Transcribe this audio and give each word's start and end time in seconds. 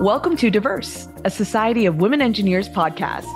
Welcome 0.00 0.36
to 0.38 0.50
Diverse, 0.50 1.06
a 1.24 1.30
Society 1.30 1.86
of 1.86 1.96
Women 1.96 2.20
Engineers 2.22 2.68
podcast. 2.68 3.26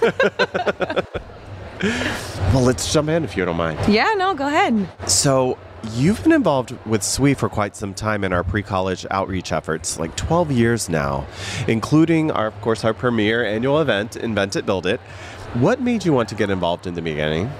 well, 1.82 2.62
let's 2.62 2.90
jump 2.90 3.10
in 3.10 3.24
if 3.24 3.36
you 3.36 3.44
don't 3.44 3.58
mind. 3.58 3.78
Yeah, 3.92 4.14
no, 4.16 4.32
go 4.32 4.46
ahead. 4.46 4.88
So, 5.06 5.58
You've 5.88 6.22
been 6.22 6.32
involved 6.32 6.76
with 6.84 7.02
SWE 7.02 7.32
for 7.32 7.48
quite 7.48 7.74
some 7.74 7.94
time 7.94 8.22
in 8.22 8.34
our 8.34 8.44
pre-college 8.44 9.06
outreach 9.10 9.50
efforts, 9.50 9.98
like 9.98 10.14
12 10.14 10.52
years 10.52 10.90
now, 10.90 11.26
including 11.68 12.30
our, 12.30 12.48
of 12.48 12.60
course, 12.60 12.84
our 12.84 12.92
premier 12.92 13.42
annual 13.42 13.80
event, 13.80 14.14
Invent 14.14 14.56
It, 14.56 14.66
Build 14.66 14.84
It. 14.84 15.00
What 15.54 15.80
made 15.80 16.04
you 16.04 16.12
want 16.12 16.28
to 16.28 16.34
get 16.34 16.50
involved 16.50 16.86
in 16.86 16.92
the 16.92 17.00
beginning? 17.00 17.50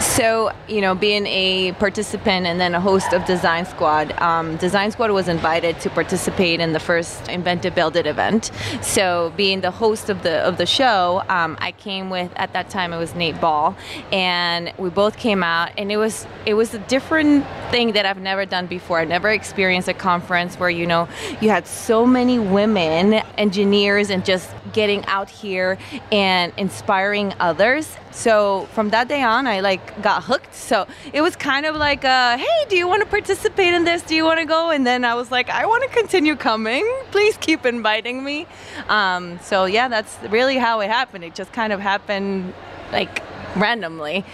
So, 0.00 0.52
you 0.68 0.80
know, 0.80 0.94
being 0.94 1.26
a 1.26 1.72
participant 1.72 2.46
and 2.46 2.60
then 2.60 2.74
a 2.74 2.80
host 2.80 3.12
of 3.12 3.24
Design 3.24 3.66
Squad, 3.66 4.12
um, 4.20 4.56
Design 4.56 4.90
Squad 4.90 5.10
was 5.10 5.28
invited 5.28 5.80
to 5.80 5.90
participate 5.90 6.60
in 6.60 6.72
the 6.72 6.80
first 6.80 7.28
Invent 7.28 7.62
Build 7.74 7.96
It 7.96 8.06
event. 8.06 8.50
So, 8.80 9.32
being 9.36 9.60
the 9.60 9.70
host 9.70 10.08
of 10.08 10.22
the 10.22 10.38
of 10.40 10.56
the 10.56 10.66
show, 10.66 11.22
um, 11.28 11.56
I 11.60 11.72
came 11.72 12.10
with 12.10 12.30
at 12.36 12.52
that 12.52 12.70
time 12.70 12.92
it 12.92 12.98
was 12.98 13.14
Nate 13.14 13.40
Ball, 13.40 13.76
and 14.12 14.72
we 14.78 14.88
both 14.90 15.16
came 15.16 15.42
out, 15.42 15.72
and 15.76 15.90
it 15.90 15.96
was 15.96 16.26
it 16.46 16.54
was 16.54 16.74
a 16.74 16.78
different 16.80 17.44
thing 17.70 17.92
that 17.92 18.06
I've 18.06 18.20
never 18.20 18.46
done 18.46 18.66
before. 18.66 19.00
I 19.00 19.04
never 19.04 19.30
experienced 19.30 19.88
a 19.88 19.94
conference 19.94 20.56
where 20.56 20.70
you 20.70 20.86
know 20.86 21.08
you 21.40 21.50
had 21.50 21.66
so 21.66 22.06
many 22.06 22.38
women 22.38 23.14
engineers 23.36 24.10
and 24.10 24.24
just 24.24 24.48
getting 24.72 25.04
out 25.06 25.28
here 25.28 25.78
and 26.12 26.52
inspiring 26.56 27.34
others 27.40 27.96
so 28.10 28.68
from 28.72 28.90
that 28.90 29.08
day 29.08 29.22
on, 29.22 29.46
I 29.46 29.60
like 29.60 30.02
got 30.02 30.24
hooked. 30.24 30.54
So 30.54 30.86
it 31.12 31.20
was 31.20 31.36
kind 31.36 31.66
of 31.66 31.76
like, 31.76 32.04
uh, 32.04 32.36
hey, 32.36 32.64
do 32.68 32.76
you 32.76 32.88
want 32.88 33.02
to 33.02 33.08
participate 33.08 33.74
in 33.74 33.84
this? 33.84 34.02
Do 34.02 34.14
you 34.14 34.24
want 34.24 34.40
to 34.40 34.46
go? 34.46 34.70
And 34.70 34.86
then 34.86 35.04
I 35.04 35.14
was 35.14 35.30
like, 35.30 35.48
I 35.50 35.66
want 35.66 35.82
to 35.84 35.88
continue 35.90 36.36
coming. 36.36 36.84
Please 37.10 37.36
keep 37.38 37.64
inviting 37.66 38.24
me. 38.24 38.46
Um, 38.88 39.38
so 39.42 39.64
yeah, 39.66 39.88
that's 39.88 40.16
really 40.28 40.56
how 40.56 40.80
it 40.80 40.90
happened. 40.90 41.24
It 41.24 41.34
just 41.34 41.52
kind 41.52 41.72
of 41.72 41.80
happened 41.80 42.54
like 42.92 43.22
randomly. 43.56 44.24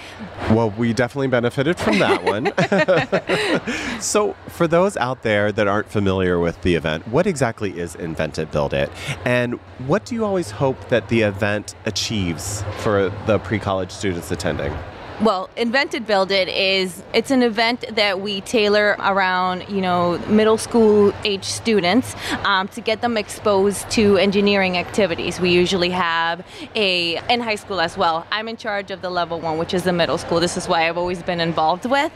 Well, 0.50 0.70
we 0.70 0.92
definitely 0.92 1.28
benefited 1.28 1.78
from 1.78 1.98
that 1.98 2.24
one. 2.24 2.52
so, 4.00 4.34
for 4.48 4.66
those 4.66 4.96
out 4.96 5.22
there 5.22 5.52
that 5.52 5.68
aren't 5.68 5.90
familiar 5.90 6.38
with 6.38 6.60
the 6.62 6.74
event, 6.74 7.06
what 7.08 7.26
exactly 7.26 7.78
is 7.78 7.94
Invent 7.94 8.38
It 8.38 8.50
Build 8.50 8.74
It? 8.74 8.90
And 9.24 9.54
what 9.86 10.04
do 10.04 10.14
you 10.14 10.24
always 10.24 10.50
hope 10.50 10.88
that 10.88 11.08
the 11.08 11.22
event 11.22 11.74
achieves 11.86 12.64
for 12.78 13.10
the 13.26 13.38
pre 13.38 13.58
college 13.58 13.90
students 13.90 14.30
attending? 14.30 14.74
Well, 15.22 15.48
Invent 15.56 15.94
It 15.94 16.08
Build 16.08 16.32
It 16.32 16.48
is 16.48 17.00
it's 17.12 17.30
an 17.30 17.44
event 17.44 17.84
that 17.94 18.20
we 18.20 18.40
tailor 18.40 18.96
around 18.98 19.64
you 19.68 19.80
know 19.80 20.18
middle 20.26 20.58
school 20.58 21.14
age 21.22 21.44
students 21.44 22.16
um, 22.44 22.66
to 22.68 22.80
get 22.80 23.00
them 23.00 23.16
exposed 23.16 23.88
to 23.90 24.16
engineering 24.16 24.76
activities. 24.76 25.38
We 25.38 25.50
usually 25.50 25.90
have 25.90 26.44
a 26.74 27.20
in 27.32 27.40
high 27.40 27.54
school 27.54 27.80
as 27.80 27.96
well. 27.96 28.26
I'm 28.32 28.48
in 28.48 28.56
charge 28.56 28.90
of 28.90 29.02
the 29.02 29.10
level 29.10 29.38
one, 29.40 29.56
which 29.56 29.72
is 29.72 29.84
the 29.84 29.92
middle 29.92 30.18
school. 30.18 30.40
This 30.40 30.56
is 30.56 30.66
why 30.66 30.88
I've 30.88 30.98
always 30.98 31.22
been 31.22 31.40
involved 31.40 31.84
with, 31.84 32.10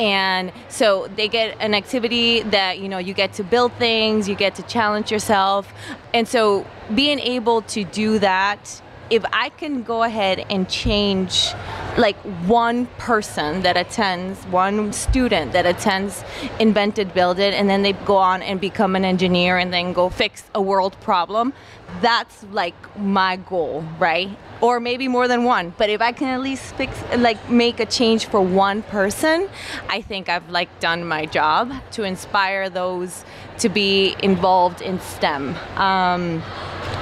and 0.00 0.50
so 0.68 1.08
they 1.14 1.28
get 1.28 1.56
an 1.60 1.72
activity 1.72 2.42
that 2.42 2.80
you 2.80 2.88
know 2.88 2.98
you 2.98 3.14
get 3.14 3.32
to 3.34 3.44
build 3.44 3.72
things, 3.74 4.28
you 4.28 4.34
get 4.34 4.56
to 4.56 4.64
challenge 4.64 5.12
yourself, 5.12 5.72
and 6.12 6.26
so 6.26 6.66
being 6.96 7.20
able 7.20 7.62
to 7.62 7.84
do 7.84 8.18
that 8.18 8.82
if 9.10 9.24
I 9.32 9.48
can 9.50 9.82
go 9.82 10.04
ahead 10.04 10.46
and 10.48 10.68
change 10.68 11.52
like 11.98 12.16
one 12.46 12.86
person 12.98 13.62
that 13.62 13.76
attends, 13.76 14.38
one 14.46 14.92
student 14.92 15.52
that 15.52 15.66
attends 15.66 16.22
Invent 16.60 16.98
It 16.98 17.12
Build 17.12 17.40
It, 17.40 17.52
and 17.52 17.68
then 17.68 17.82
they 17.82 17.92
go 17.92 18.16
on 18.16 18.42
and 18.42 18.60
become 18.60 18.94
an 18.94 19.04
engineer 19.04 19.58
and 19.58 19.72
then 19.72 19.92
go 19.92 20.08
fix 20.08 20.44
a 20.54 20.62
world 20.62 20.98
problem, 21.00 21.52
that's 22.00 22.44
like 22.52 22.76
my 22.96 23.36
goal, 23.36 23.84
right? 23.98 24.30
Or 24.60 24.78
maybe 24.78 25.08
more 25.08 25.26
than 25.26 25.42
one. 25.42 25.74
But 25.76 25.90
if 25.90 26.00
I 26.00 26.12
can 26.12 26.28
at 26.28 26.40
least 26.40 26.74
fix, 26.76 26.96
like, 27.16 27.50
make 27.50 27.80
a 27.80 27.86
change 27.86 28.26
for 28.26 28.40
one 28.40 28.82
person, 28.84 29.48
I 29.88 30.00
think 30.00 30.28
I've 30.28 30.48
like 30.50 30.78
done 30.78 31.04
my 31.04 31.26
job 31.26 31.72
to 31.92 32.04
inspire 32.04 32.70
those 32.70 33.24
to 33.58 33.68
be 33.68 34.14
involved 34.22 34.80
in 34.80 35.00
STEM. 35.00 35.56
Um, 35.76 36.42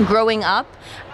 growing 0.06 0.44
up, 0.44 0.66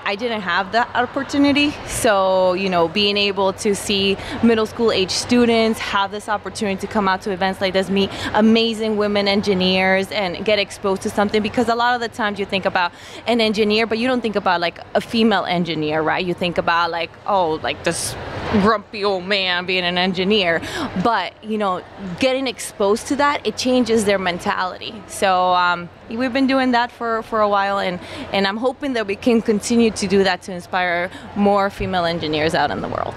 I 0.07 0.17
didn't 0.17 0.43
have 0.43 0.73
that 0.73 0.95
opportunity. 0.95 1.71
So, 1.87 2.53
you 2.53 2.69
know, 2.69 2.89
being 2.89 3.17
able 3.17 3.53
to 3.55 3.75
see 3.75 4.17
middle 4.43 4.67
school 4.67 4.93
age 4.93 5.11
students 5.11 5.81
have 5.81 6.11
this 6.11 6.29
opportunity 6.29 6.81
to 6.81 6.87
come 6.87 7.09
out 7.09 7.23
to 7.23 7.31
events 7.31 7.61
like 7.61 7.73
this, 7.73 7.89
meet 7.89 8.11
amazing 8.35 8.97
women 8.97 9.29
engineers 9.29 10.11
and 10.13 10.45
get 10.45 10.59
exposed 10.59 11.03
to 11.03 11.11
something 11.11 11.43
because 11.43 11.69
a 11.69 11.75
lot 11.75 11.95
of 11.95 12.01
the 12.01 12.09
times 12.09 12.39
you 12.39 12.45
think 12.45 12.67
about 12.67 12.93
an 13.27 13.41
engineer, 13.41 13.87
but 13.87 13.99
you 13.99 14.07
don't 14.07 14.21
think 14.21 14.37
about 14.37 14.61
like 14.61 14.79
a 14.95 15.01
female 15.01 15.45
engineer, 15.45 16.03
right? 16.03 16.25
You 16.25 16.35
think 16.35 16.59
about 16.59 16.91
like, 16.91 17.11
oh, 17.27 17.61
like 17.63 17.85
this 17.85 18.15
grumpy 18.63 19.05
old 19.05 19.25
man 19.25 19.67
being 19.67 19.85
an 19.85 19.99
engineer. 19.99 20.61
But, 21.03 21.33
you 21.43 21.59
know, 21.59 21.83
getting 22.21 22.47
exposed 22.47 23.07
to 23.09 23.17
that, 23.17 23.47
it 23.47 23.57
changes 23.57 24.05
their 24.05 24.19
mentality. 24.19 25.03
So, 25.09 25.55
um, 25.55 25.89
we've 26.09 26.33
been 26.33 26.47
doing 26.47 26.73
that 26.73 26.91
for, 26.91 27.23
for 27.23 27.41
a 27.41 27.49
while 27.49 27.79
and, 27.79 27.99
and 28.33 28.47
I'm 28.47 28.57
hoping 28.57 28.93
that 28.95 29.07
we 29.07 29.17
can 29.17 29.43
continue 29.43 29.91
to 29.93 30.07
do 30.07 30.25
that 30.25 30.43
to 30.43 30.53
inspire 30.53 31.11
more 31.37 31.71
female 31.71 32.05
engineers 32.05 32.55
out 32.55 32.71
in 32.71 32.81
the 32.81 32.89
world. 32.89 33.15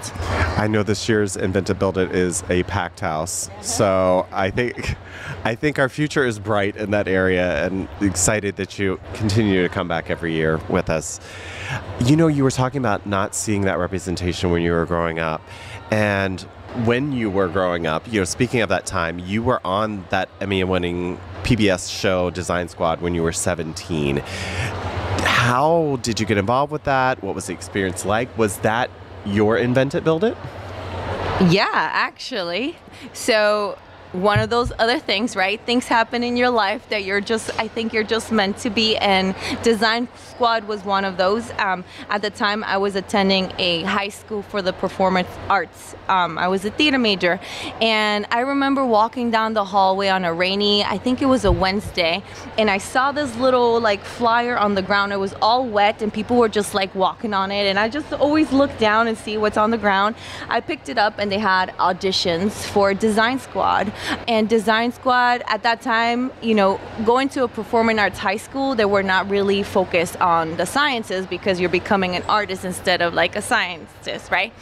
I 0.56 0.66
know 0.66 0.82
this 0.82 1.08
year's 1.08 1.36
Invent 1.36 1.70
It 1.70 1.78
Build 1.78 1.98
It 1.98 2.14
is 2.14 2.42
a 2.48 2.62
packed 2.64 3.00
house, 3.00 3.50
so 3.60 4.26
I 4.32 4.50
think 4.50 4.96
I 5.44 5.54
think 5.54 5.78
our 5.78 5.88
future 5.88 6.24
is 6.24 6.38
bright 6.38 6.76
in 6.76 6.90
that 6.90 7.08
area 7.08 7.64
and 7.66 7.88
excited 8.00 8.56
that 8.56 8.78
you 8.78 9.00
continue 9.14 9.62
to 9.62 9.68
come 9.68 9.88
back 9.88 10.10
every 10.10 10.32
year 10.34 10.60
with 10.68 10.90
us. 10.90 11.20
You 12.04 12.16
know, 12.16 12.26
you 12.26 12.44
were 12.44 12.50
talking 12.50 12.78
about 12.78 13.06
not 13.06 13.34
seeing 13.34 13.62
that 13.62 13.78
representation 13.78 14.50
when 14.50 14.62
you 14.62 14.72
were 14.72 14.86
growing 14.86 15.18
up 15.18 15.42
and 15.90 16.40
when 16.84 17.12
you 17.12 17.30
were 17.30 17.48
growing 17.48 17.86
up, 17.86 18.06
you 18.12 18.20
know, 18.20 18.24
speaking 18.24 18.60
of 18.60 18.68
that 18.68 18.86
time, 18.86 19.18
you 19.18 19.42
were 19.42 19.60
on 19.66 20.04
that 20.10 20.28
Emmy 20.40 20.62
winning 20.64 21.18
PBS 21.48 21.90
show 21.90 22.28
Design 22.28 22.68
Squad 22.68 23.00
when 23.00 23.14
you 23.14 23.22
were 23.22 23.32
17. 23.32 24.18
How 24.18 25.98
did 26.02 26.20
you 26.20 26.26
get 26.26 26.36
involved 26.36 26.70
with 26.70 26.84
that? 26.84 27.22
What 27.22 27.34
was 27.34 27.46
the 27.46 27.54
experience 27.54 28.04
like? 28.04 28.36
Was 28.36 28.58
that 28.58 28.90
your 29.24 29.56
invent 29.56 29.94
it, 29.94 30.04
build 30.04 30.24
it? 30.24 30.36
Yeah, 31.48 31.70
actually. 31.72 32.76
So 33.14 33.78
one 34.12 34.38
of 34.38 34.50
those 34.50 34.72
other 34.78 34.98
things, 34.98 35.36
right? 35.36 35.60
Things 35.60 35.86
happen 35.86 36.22
in 36.22 36.36
your 36.36 36.50
life 36.50 36.88
that 36.88 37.04
you're 37.04 37.20
just, 37.20 37.50
I 37.58 37.68
think 37.68 37.92
you're 37.92 38.04
just 38.04 38.32
meant 38.32 38.58
to 38.58 38.70
be. 38.70 38.96
And 38.96 39.34
Design 39.62 40.08
Squad 40.16 40.64
was 40.64 40.84
one 40.84 41.04
of 41.04 41.16
those. 41.16 41.50
Um, 41.58 41.84
at 42.08 42.22
the 42.22 42.30
time, 42.30 42.64
I 42.64 42.78
was 42.78 42.96
attending 42.96 43.52
a 43.58 43.82
high 43.82 44.08
school 44.08 44.42
for 44.42 44.62
the 44.62 44.72
performance 44.72 45.28
arts. 45.48 45.94
Um, 46.08 46.38
I 46.38 46.48
was 46.48 46.64
a 46.64 46.70
theater 46.70 46.98
major. 46.98 47.38
And 47.80 48.26
I 48.30 48.40
remember 48.40 48.84
walking 48.84 49.30
down 49.30 49.54
the 49.54 49.64
hallway 49.64 50.08
on 50.08 50.24
a 50.24 50.32
rainy, 50.32 50.84
I 50.84 50.98
think 50.98 51.20
it 51.22 51.26
was 51.26 51.44
a 51.44 51.52
Wednesday, 51.52 52.22
and 52.56 52.70
I 52.70 52.78
saw 52.78 53.12
this 53.12 53.36
little 53.36 53.80
like 53.80 54.04
flyer 54.04 54.56
on 54.56 54.74
the 54.74 54.82
ground. 54.82 55.12
It 55.12 55.16
was 55.16 55.34
all 55.42 55.66
wet 55.66 56.02
and 56.02 56.12
people 56.12 56.36
were 56.36 56.48
just 56.48 56.74
like 56.74 56.94
walking 56.94 57.34
on 57.34 57.50
it. 57.50 57.66
And 57.66 57.78
I 57.78 57.88
just 57.88 58.12
always 58.12 58.52
look 58.52 58.76
down 58.78 59.08
and 59.08 59.16
see 59.16 59.36
what's 59.36 59.56
on 59.56 59.70
the 59.70 59.78
ground. 59.78 60.14
I 60.48 60.60
picked 60.60 60.88
it 60.88 60.98
up 60.98 61.18
and 61.18 61.30
they 61.30 61.38
had 61.38 61.70
auditions 61.78 62.52
for 62.66 62.94
Design 62.94 63.38
Squad 63.38 63.92
and 64.26 64.48
Design 64.48 64.92
Squad 64.92 65.42
at 65.46 65.62
that 65.62 65.80
time, 65.80 66.30
you 66.42 66.54
know, 66.54 66.80
going 67.04 67.28
to 67.30 67.44
a 67.44 67.48
performing 67.48 67.98
arts 67.98 68.18
high 68.18 68.36
school, 68.36 68.74
they 68.74 68.84
were 68.84 69.02
not 69.02 69.28
really 69.28 69.62
focused 69.62 70.16
on 70.20 70.56
the 70.56 70.66
sciences 70.66 71.26
because 71.26 71.60
you're 71.60 71.70
becoming 71.70 72.16
an 72.16 72.22
artist 72.28 72.64
instead 72.64 73.02
of 73.02 73.14
like 73.14 73.36
a 73.36 73.42
scientist, 73.42 74.30
right? 74.30 74.52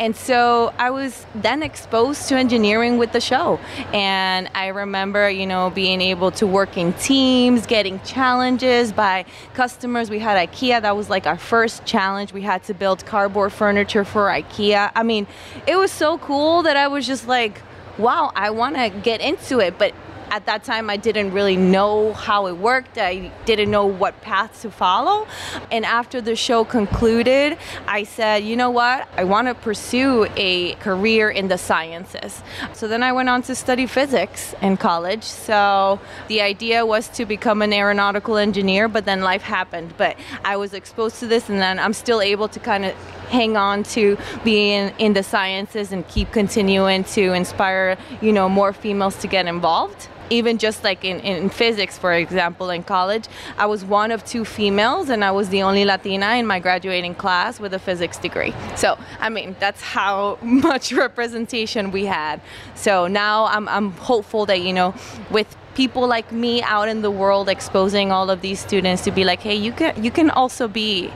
And 0.00 0.16
so 0.16 0.72
I 0.78 0.90
was 0.90 1.26
then 1.34 1.62
exposed 1.62 2.28
to 2.28 2.36
engineering 2.36 2.98
with 2.98 3.12
the 3.12 3.20
show. 3.20 3.58
And 3.92 4.50
I 4.54 4.68
remember, 4.68 5.28
you 5.28 5.46
know, 5.46 5.70
being 5.70 6.00
able 6.00 6.30
to 6.32 6.46
work 6.46 6.76
in 6.76 6.92
teams, 6.94 7.66
getting 7.66 8.00
challenges 8.00 8.92
by 8.92 9.24
customers. 9.54 10.10
We 10.10 10.18
had 10.18 10.48
IKEA, 10.48 10.82
that 10.82 10.96
was 10.96 11.08
like 11.08 11.26
our 11.26 11.38
first 11.38 11.84
challenge. 11.84 12.32
We 12.32 12.42
had 12.42 12.62
to 12.64 12.74
build 12.74 13.04
cardboard 13.06 13.52
furniture 13.52 14.04
for 14.04 14.28
IKEA. 14.28 14.90
I 14.94 15.02
mean, 15.02 15.26
it 15.66 15.76
was 15.76 15.90
so 15.90 16.18
cool 16.18 16.62
that 16.62 16.76
I 16.76 16.88
was 16.88 17.06
just 17.06 17.26
like, 17.26 17.60
wow, 17.98 18.32
I 18.34 18.50
want 18.50 18.76
to 18.76 18.90
get 18.90 19.20
into 19.20 19.60
it. 19.60 19.78
But 19.78 19.94
at 20.30 20.46
that 20.46 20.64
time, 20.64 20.88
I 20.88 20.96
didn't 20.96 21.32
really 21.32 21.58
know 21.58 22.14
how 22.14 22.46
it 22.46 22.56
worked. 22.56 22.96
I 22.96 23.30
didn't 23.44 23.70
know 23.70 23.84
what 23.84 24.22
path 24.22 24.62
to 24.62 24.70
follow. 24.70 25.26
And 25.70 25.84
after 25.84 26.22
the 26.22 26.36
show 26.36 26.64
concluded, 26.64 27.58
I 27.86 28.04
said, 28.04 28.42
you 28.42 28.56
know 28.56 28.70
what? 28.70 29.06
I 29.14 29.24
want 29.24 29.48
to 29.48 29.54
pursue 29.54 30.26
a 30.36 30.72
career 30.76 31.28
in 31.28 31.48
the 31.48 31.58
sciences. 31.58 32.42
So 32.72 32.88
then 32.88 33.02
I 33.02 33.12
went 33.12 33.28
on 33.28 33.42
to 33.42 33.54
study 33.54 33.86
physics 33.86 34.54
in 34.62 34.78
college. 34.78 35.24
So 35.24 36.00
the 36.28 36.40
idea 36.40 36.86
was 36.86 37.08
to 37.10 37.26
become 37.26 37.60
an 37.60 37.74
aeronautical 37.74 38.38
engineer, 38.38 38.88
but 38.88 39.04
then 39.04 39.20
life 39.20 39.42
happened. 39.42 39.92
But 39.98 40.16
I 40.46 40.56
was 40.56 40.72
exposed 40.72 41.20
to 41.20 41.26
this, 41.26 41.50
and 41.50 41.58
then 41.58 41.78
I'm 41.78 41.92
still 41.92 42.22
able 42.22 42.48
to 42.48 42.58
kind 42.58 42.86
of 42.86 42.94
hang 43.32 43.56
on 43.56 43.82
to 43.82 44.16
being 44.44 44.92
in 44.98 45.14
the 45.14 45.22
sciences 45.22 45.90
and 45.92 46.06
keep 46.06 46.30
continuing 46.30 47.02
to 47.04 47.32
inspire, 47.32 47.96
you 48.20 48.32
know, 48.32 48.48
more 48.48 48.72
females 48.72 49.16
to 49.16 49.26
get 49.26 49.46
involved 49.46 50.08
even 50.32 50.56
just 50.56 50.82
like 50.82 51.04
in, 51.04 51.20
in 51.20 51.50
physics, 51.50 51.98
for 51.98 52.12
example, 52.14 52.70
in 52.70 52.82
college, 52.82 53.26
I 53.58 53.66
was 53.66 53.84
one 53.84 54.10
of 54.10 54.24
two 54.24 54.46
females 54.46 55.10
and 55.10 55.22
I 55.22 55.30
was 55.30 55.50
the 55.50 55.62
only 55.62 55.84
Latina 55.84 56.36
in 56.36 56.46
my 56.46 56.58
graduating 56.58 57.14
class 57.14 57.60
with 57.60 57.74
a 57.74 57.78
physics 57.78 58.16
degree. 58.16 58.54
So, 58.76 58.98
I 59.20 59.28
mean, 59.28 59.54
that's 59.60 59.82
how 59.82 60.38
much 60.42 60.90
representation 60.92 61.90
we 61.92 62.06
had. 62.06 62.40
So 62.74 63.06
now 63.08 63.44
I'm, 63.46 63.68
I'm 63.68 63.92
hopeful 63.92 64.46
that, 64.46 64.62
you 64.62 64.72
know, 64.72 64.94
with 65.30 65.54
people 65.74 66.06
like 66.06 66.32
me 66.32 66.62
out 66.62 66.88
in 66.88 67.02
the 67.02 67.10
world 67.10 67.48
exposing 67.48 68.10
all 68.10 68.30
of 68.30 68.40
these 68.40 68.60
students 68.60 69.02
to 69.04 69.10
be 69.10 69.24
like, 69.24 69.40
hey, 69.40 69.54
you 69.54 69.72
can, 69.72 70.02
you 70.02 70.10
can 70.10 70.30
also 70.30 70.66
be, 70.66 71.10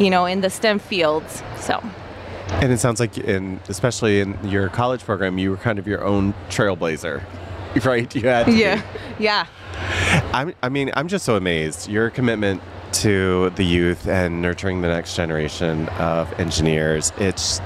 you 0.00 0.10
know, 0.10 0.26
in 0.26 0.40
the 0.40 0.50
STEM 0.50 0.80
fields. 0.80 1.42
So. 1.60 1.80
And 2.48 2.72
it 2.72 2.78
sounds 2.78 2.98
like, 2.98 3.16
in 3.16 3.60
especially 3.68 4.20
in 4.20 4.36
your 4.48 4.68
college 4.70 5.04
program, 5.04 5.38
you 5.38 5.50
were 5.50 5.56
kind 5.56 5.78
of 5.78 5.86
your 5.86 6.02
own 6.04 6.34
trailblazer. 6.48 7.22
right? 7.84 8.12
You 8.14 8.22
had 8.22 8.48
yeah, 8.48 8.82
yeah. 9.18 9.46
I, 10.32 10.52
I 10.62 10.68
mean, 10.68 10.90
I'm 10.94 11.08
just 11.08 11.24
so 11.24 11.36
amazed. 11.36 11.88
Your 11.88 12.10
commitment 12.10 12.62
to 12.92 13.50
the 13.50 13.62
youth 13.62 14.08
and 14.08 14.42
nurturing 14.42 14.80
the 14.80 14.88
next 14.88 15.14
generation 15.14 15.88
of 15.90 16.32
engineers. 16.40 17.12
It's 17.18 17.60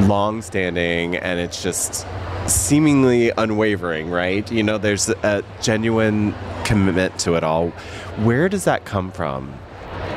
long 0.00 0.40
standing 0.40 1.16
and 1.16 1.38
it's 1.38 1.62
just 1.62 2.06
seemingly 2.46 3.30
unwavering, 3.36 4.10
right? 4.10 4.50
You 4.50 4.62
know, 4.62 4.78
there's 4.78 5.08
a 5.10 5.44
genuine 5.60 6.34
commitment 6.64 7.18
to 7.20 7.34
it 7.34 7.44
all. 7.44 7.70
Where 8.24 8.48
does 8.48 8.64
that 8.64 8.86
come 8.86 9.12
from? 9.12 9.54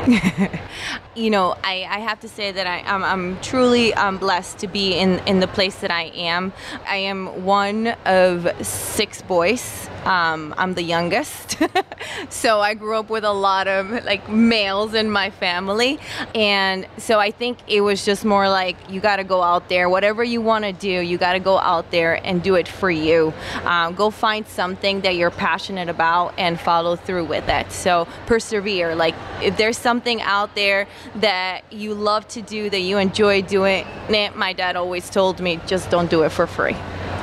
you 1.15 1.29
know, 1.29 1.55
I, 1.63 1.85
I 1.89 1.99
have 1.99 2.19
to 2.21 2.27
say 2.27 2.51
that 2.51 2.65
I, 2.67 2.79
I'm, 2.79 3.03
I'm 3.03 3.41
truly 3.41 3.93
um, 3.93 4.17
blessed 4.17 4.59
to 4.59 4.67
be 4.67 4.93
in, 4.93 5.19
in 5.27 5.39
the 5.39 5.47
place 5.47 5.79
that 5.81 5.91
I 5.91 6.03
am. 6.15 6.53
I 6.87 6.97
am 6.97 7.45
one 7.45 7.87
of 8.05 8.47
six 8.65 9.21
boys. 9.21 9.89
Um, 10.05 10.53
I'm 10.57 10.73
the 10.73 10.83
youngest, 10.83 11.57
so 12.29 12.59
I 12.59 12.73
grew 12.73 12.97
up 12.97 13.09
with 13.09 13.23
a 13.23 13.31
lot 13.31 13.67
of 13.67 14.03
like 14.05 14.29
males 14.29 14.93
in 14.93 15.09
my 15.09 15.29
family, 15.29 15.99
and 16.35 16.87
so 16.97 17.19
I 17.19 17.31
think 17.31 17.57
it 17.67 17.81
was 17.81 18.03
just 18.05 18.25
more 18.25 18.49
like 18.49 18.75
you 18.89 18.99
got 18.99 19.17
to 19.17 19.23
go 19.23 19.41
out 19.41 19.69
there, 19.69 19.89
whatever 19.89 20.23
you 20.23 20.41
want 20.41 20.65
to 20.65 20.73
do, 20.73 20.89
you 20.89 21.17
got 21.17 21.33
to 21.33 21.39
go 21.39 21.57
out 21.57 21.91
there 21.91 22.15
and 22.25 22.43
do 22.43 22.55
it 22.55 22.67
for 22.67 22.91
you. 22.91 23.33
Um, 23.63 23.95
go 23.95 24.09
find 24.09 24.47
something 24.47 25.01
that 25.01 25.15
you're 25.15 25.31
passionate 25.31 25.89
about 25.89 26.33
and 26.37 26.59
follow 26.59 26.95
through 26.95 27.25
with 27.25 27.47
it. 27.47 27.71
So 27.71 28.07
persevere. 28.25 28.95
Like 28.95 29.15
if 29.41 29.57
there's 29.57 29.77
something 29.77 30.21
out 30.21 30.55
there 30.55 30.87
that 31.15 31.61
you 31.71 31.93
love 31.93 32.27
to 32.29 32.41
do, 32.41 32.69
that 32.69 32.81
you 32.81 32.97
enjoy 32.97 33.41
doing 33.41 33.85
my 34.35 34.53
dad 34.53 34.75
always 34.75 35.09
told 35.09 35.39
me, 35.39 35.59
just 35.65 35.89
don't 35.89 36.09
do 36.09 36.23
it 36.23 36.29
for 36.29 36.47
free. 36.47 36.75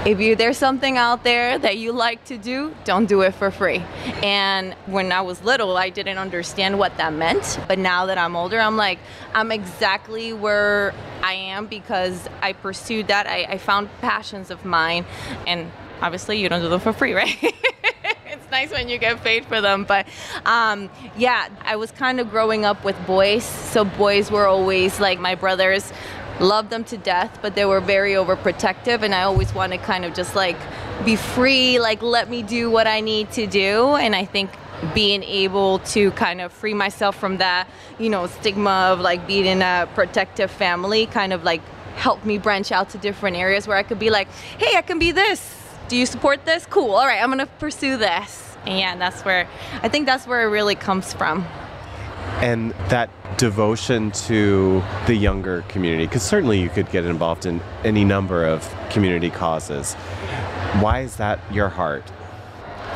If 0.06 0.18
you 0.18 0.34
there's 0.34 0.56
something 0.56 0.96
out 0.96 1.24
there 1.24 1.58
that 1.58 1.76
you 1.76 1.92
like 1.92 2.24
to 2.24 2.38
do, 2.38 2.74
don't 2.84 3.04
do 3.04 3.20
it 3.20 3.34
for 3.34 3.50
free. 3.50 3.84
And 4.22 4.72
when 4.86 5.12
I 5.12 5.20
was 5.20 5.42
little, 5.42 5.76
I 5.76 5.90
didn't 5.90 6.16
understand 6.16 6.78
what 6.78 6.96
that 6.96 7.12
meant. 7.12 7.60
But 7.68 7.78
now 7.78 8.06
that 8.06 8.16
I'm 8.16 8.34
older, 8.34 8.58
I'm 8.58 8.78
like, 8.78 8.98
I'm 9.34 9.52
exactly 9.52 10.32
where 10.32 10.94
I 11.22 11.34
am 11.34 11.66
because 11.66 12.30
I 12.40 12.54
pursued 12.54 13.08
that. 13.08 13.26
I, 13.26 13.42
I 13.42 13.58
found 13.58 13.90
passions 14.00 14.50
of 14.50 14.64
mine, 14.64 15.04
and 15.46 15.70
obviously 16.00 16.40
you 16.40 16.48
don't 16.48 16.62
do 16.62 16.70
them 16.70 16.80
for 16.80 16.94
free, 16.94 17.12
right? 17.14 17.36
It's 17.42 18.50
nice 18.50 18.70
when 18.70 18.88
you 18.88 18.96
get 18.96 19.22
paid 19.22 19.44
for 19.44 19.60
them. 19.60 19.84
But 19.84 20.06
um, 20.46 20.88
yeah, 21.14 21.50
I 21.60 21.76
was 21.76 21.90
kind 21.90 22.20
of 22.20 22.30
growing 22.30 22.64
up 22.64 22.84
with 22.84 22.96
boys, 23.06 23.44
so 23.44 23.84
boys 23.84 24.30
were 24.30 24.46
always 24.46 24.98
like 24.98 25.20
my 25.20 25.34
brothers. 25.34 25.92
Loved 26.40 26.70
them 26.70 26.84
to 26.84 26.96
death, 26.96 27.38
but 27.42 27.54
they 27.54 27.64
were 27.64 27.80
very 27.80 28.12
overprotective, 28.12 29.02
and 29.02 29.14
I 29.14 29.22
always 29.22 29.54
wanted 29.54 29.78
to 29.78 29.84
kind 29.84 30.04
of 30.04 30.14
just 30.14 30.34
like 30.34 30.56
be 31.04 31.14
free, 31.14 31.78
like 31.78 32.02
let 32.02 32.28
me 32.28 32.42
do 32.42 32.70
what 32.70 32.86
I 32.86 33.00
need 33.00 33.30
to 33.32 33.46
do. 33.46 33.94
And 33.94 34.16
I 34.16 34.24
think 34.24 34.50
being 34.94 35.22
able 35.22 35.78
to 35.80 36.10
kind 36.12 36.40
of 36.40 36.52
free 36.52 36.74
myself 36.74 37.16
from 37.16 37.36
that, 37.36 37.68
you 37.98 38.08
know, 38.08 38.26
stigma 38.26 38.90
of 38.92 39.00
like 39.00 39.26
being 39.26 39.46
in 39.46 39.62
a 39.62 39.88
protective 39.94 40.50
family 40.50 41.06
kind 41.06 41.32
of 41.32 41.44
like 41.44 41.60
helped 41.96 42.24
me 42.24 42.38
branch 42.38 42.72
out 42.72 42.88
to 42.90 42.98
different 42.98 43.36
areas 43.36 43.68
where 43.68 43.76
I 43.76 43.82
could 43.82 43.98
be 43.98 44.10
like, 44.10 44.28
hey, 44.58 44.76
I 44.76 44.82
can 44.82 44.98
be 44.98 45.12
this 45.12 45.60
do 45.90 45.96
you 45.96 46.06
support 46.06 46.44
this? 46.44 46.64
Cool. 46.66 46.94
All 46.94 47.04
right, 47.04 47.20
I'm 47.20 47.30
gonna 47.30 47.46
pursue 47.58 47.96
this. 47.96 48.56
And 48.64 48.78
yeah, 48.78 48.96
that's 48.96 49.22
where 49.22 49.48
I 49.82 49.88
think 49.88 50.06
that's 50.06 50.24
where 50.24 50.42
it 50.42 50.50
really 50.50 50.76
comes 50.76 51.12
from. 51.12 51.44
And 52.40 52.72
that 52.88 53.10
devotion 53.36 54.10
to 54.12 54.82
the 55.06 55.14
younger 55.14 55.62
community, 55.68 56.06
because 56.06 56.22
certainly 56.22 56.60
you 56.60 56.68
could 56.68 56.90
get 56.90 57.04
involved 57.04 57.46
in 57.46 57.60
any 57.84 58.04
number 58.04 58.44
of 58.44 58.72
community 58.90 59.30
causes. 59.30 59.94
Why 60.80 61.00
is 61.00 61.16
that 61.16 61.40
your 61.52 61.68
heart? 61.68 62.04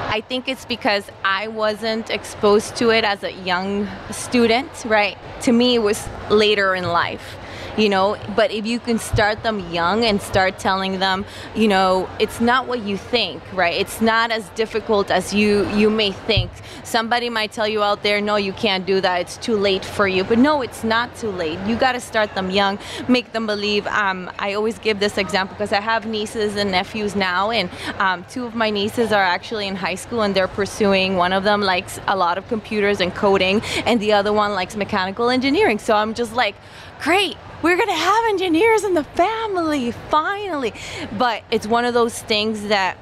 I 0.08 0.20
think 0.20 0.48
it's 0.48 0.64
because 0.64 1.10
I 1.24 1.48
wasn't 1.48 2.10
exposed 2.10 2.76
to 2.76 2.90
it 2.90 3.04
as 3.04 3.22
a 3.24 3.32
young 3.32 3.88
student, 4.10 4.70
right? 4.84 5.18
To 5.42 5.52
me, 5.52 5.74
it 5.76 5.82
was 5.82 6.08
later 6.30 6.74
in 6.74 6.84
life 6.84 7.36
you 7.76 7.88
know 7.88 8.16
but 8.36 8.50
if 8.50 8.66
you 8.66 8.78
can 8.78 8.98
start 8.98 9.42
them 9.42 9.58
young 9.72 10.04
and 10.04 10.20
start 10.20 10.58
telling 10.58 10.98
them 10.98 11.24
you 11.54 11.68
know 11.68 12.08
it's 12.18 12.40
not 12.40 12.66
what 12.66 12.80
you 12.82 12.96
think 12.96 13.42
right? 13.52 13.74
It's 13.74 14.00
not 14.00 14.30
as 14.30 14.48
difficult 14.50 15.10
as 15.10 15.34
you 15.34 15.68
you 15.70 15.90
may 15.90 16.12
think. 16.12 16.50
Somebody 16.82 17.30
might 17.30 17.52
tell 17.52 17.68
you 17.68 17.82
out 17.82 18.02
there 18.02 18.20
no 18.20 18.36
you 18.36 18.52
can't 18.52 18.86
do 18.86 19.00
that. 19.00 19.20
It's 19.20 19.36
too 19.36 19.56
late 19.56 19.84
for 19.84 20.06
you. 20.06 20.24
But 20.24 20.38
no 20.38 20.62
it's 20.62 20.84
not 20.84 21.14
too 21.16 21.30
late. 21.30 21.58
You 21.66 21.76
got 21.76 21.92
to 21.92 22.00
start 22.00 22.34
them 22.34 22.50
young 22.50 22.78
make 23.08 23.32
them 23.32 23.46
believe. 23.46 23.86
Um, 23.86 24.30
i 24.38 24.54
always 24.54 24.78
give 24.78 25.00
this 25.00 25.18
example 25.18 25.54
because 25.54 25.72
i 25.72 25.80
have 25.80 26.06
nieces 26.06 26.56
and 26.56 26.70
nephews 26.70 27.14
now 27.16 27.50
and 27.50 27.70
um, 27.98 28.24
two 28.28 28.44
of 28.44 28.54
my 28.54 28.70
nieces 28.70 29.12
are 29.12 29.22
actually 29.22 29.66
in 29.66 29.76
high 29.76 29.94
school 29.94 30.22
and 30.22 30.34
they're 30.34 30.48
pursuing 30.48 31.16
one 31.16 31.32
of 31.32 31.44
them 31.44 31.60
likes 31.60 32.00
a 32.08 32.16
lot 32.16 32.38
of 32.38 32.46
computers 32.48 33.00
and 33.00 33.14
coding 33.14 33.62
and 33.86 34.00
the 34.00 34.12
other 34.12 34.32
one 34.32 34.52
likes 34.54 34.76
mechanical 34.76 35.30
engineering. 35.30 35.78
So 35.78 35.94
i'm 35.94 36.14
just 36.14 36.32
like 36.34 36.54
great 37.00 37.36
we're 37.64 37.78
gonna 37.78 37.94
have 37.94 38.24
engineers 38.26 38.84
in 38.84 38.92
the 38.92 39.04
family 39.04 39.90
finally. 40.10 40.74
But 41.16 41.44
it's 41.50 41.66
one 41.66 41.86
of 41.86 41.94
those 41.94 42.20
things 42.20 42.68
that 42.68 42.98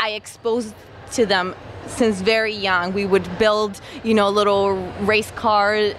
i 0.00 0.10
exposed 0.10 0.74
to 1.12 1.24
them 1.24 1.54
since 1.86 2.20
very 2.20 2.54
young. 2.54 2.92
We 2.92 3.06
would 3.06 3.26
build 3.38 3.80
you 4.04 4.12
know 4.12 4.28
little 4.28 4.76
race 5.00 5.30
car 5.30 5.92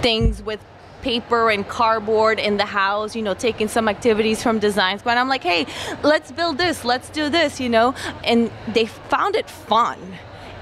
things 0.00 0.42
with 0.42 0.60
paper 1.02 1.50
and 1.50 1.66
cardboard 1.68 2.40
in 2.40 2.56
the 2.56 2.66
house, 2.66 3.14
you 3.14 3.22
know, 3.22 3.34
taking 3.34 3.68
some 3.68 3.88
activities 3.88 4.42
from 4.42 4.58
design 4.58 4.98
squad. 4.98 5.16
I'm 5.16 5.28
like, 5.28 5.42
hey, 5.42 5.66
let's 6.02 6.30
build 6.30 6.58
this, 6.58 6.84
let's 6.84 7.08
do 7.10 7.28
this, 7.28 7.60
you 7.60 7.68
know, 7.68 7.94
and 8.22 8.50
they 8.68 8.86
found 8.86 9.34
it 9.34 9.50
fun 9.50 9.98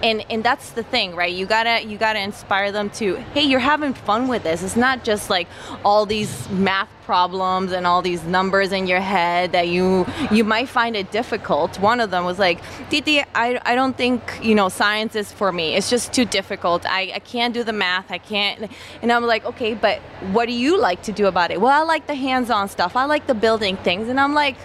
and 0.02 0.24
and 0.30 0.42
that's 0.44 0.70
the 0.70 0.82
thing 0.82 1.14
right? 1.14 1.32
You 1.32 1.46
gotta 1.46 1.84
you 1.84 1.98
gotta 1.98 2.20
inspire 2.20 2.72
them 2.72 2.90
to 2.90 3.16
hey 3.34 3.42
you're 3.42 3.60
having 3.60 3.94
fun 3.94 4.28
with 4.28 4.42
this. 4.42 4.62
It's 4.62 4.76
not 4.76 5.04
just 5.04 5.30
like 5.30 5.48
all 5.84 6.06
these 6.06 6.48
math 6.50 6.88
problems 7.04 7.72
and 7.72 7.86
all 7.86 8.02
these 8.02 8.22
numbers 8.24 8.70
in 8.72 8.86
your 8.86 9.00
head 9.00 9.52
that 9.52 9.68
you 9.68 10.06
you 10.30 10.44
might 10.44 10.68
find 10.68 10.96
it 10.96 11.10
difficult. 11.10 11.78
One 11.80 12.00
of 12.00 12.10
them 12.10 12.24
was 12.24 12.38
like 12.38 12.60
titi 12.88 13.20
i, 13.34 13.60
I 13.64 13.74
don't 13.74 13.96
think 13.96 14.20
you 14.42 14.54
know 14.54 14.68
science 14.68 15.16
is 15.16 15.32
for 15.32 15.52
me. 15.52 15.74
It's 15.74 15.90
just 15.90 16.12
too 16.12 16.24
difficult. 16.24 16.86
I, 16.86 17.12
I 17.14 17.18
can't 17.18 17.52
do 17.52 17.64
the 17.64 17.72
math. 17.72 18.10
I 18.10 18.18
can't. 18.18 18.70
And 19.02 19.12
i'm 19.12 19.24
like 19.24 19.44
okay 19.44 19.74
but 19.74 19.98
what 20.32 20.46
do 20.46 20.52
you 20.52 20.78
like 20.78 21.02
to 21.02 21.12
do 21.12 21.26
about 21.26 21.50
it? 21.50 21.60
Well 21.60 21.72
i 21.72 21.84
like 21.84 22.06
the 22.06 22.14
hands-on 22.14 22.68
stuff. 22.68 22.96
I 22.96 23.04
like 23.04 23.26
the 23.26 23.34
building 23.34 23.76
things. 23.76 24.08
And 24.08 24.18
i'm 24.20 24.34
like 24.34 24.56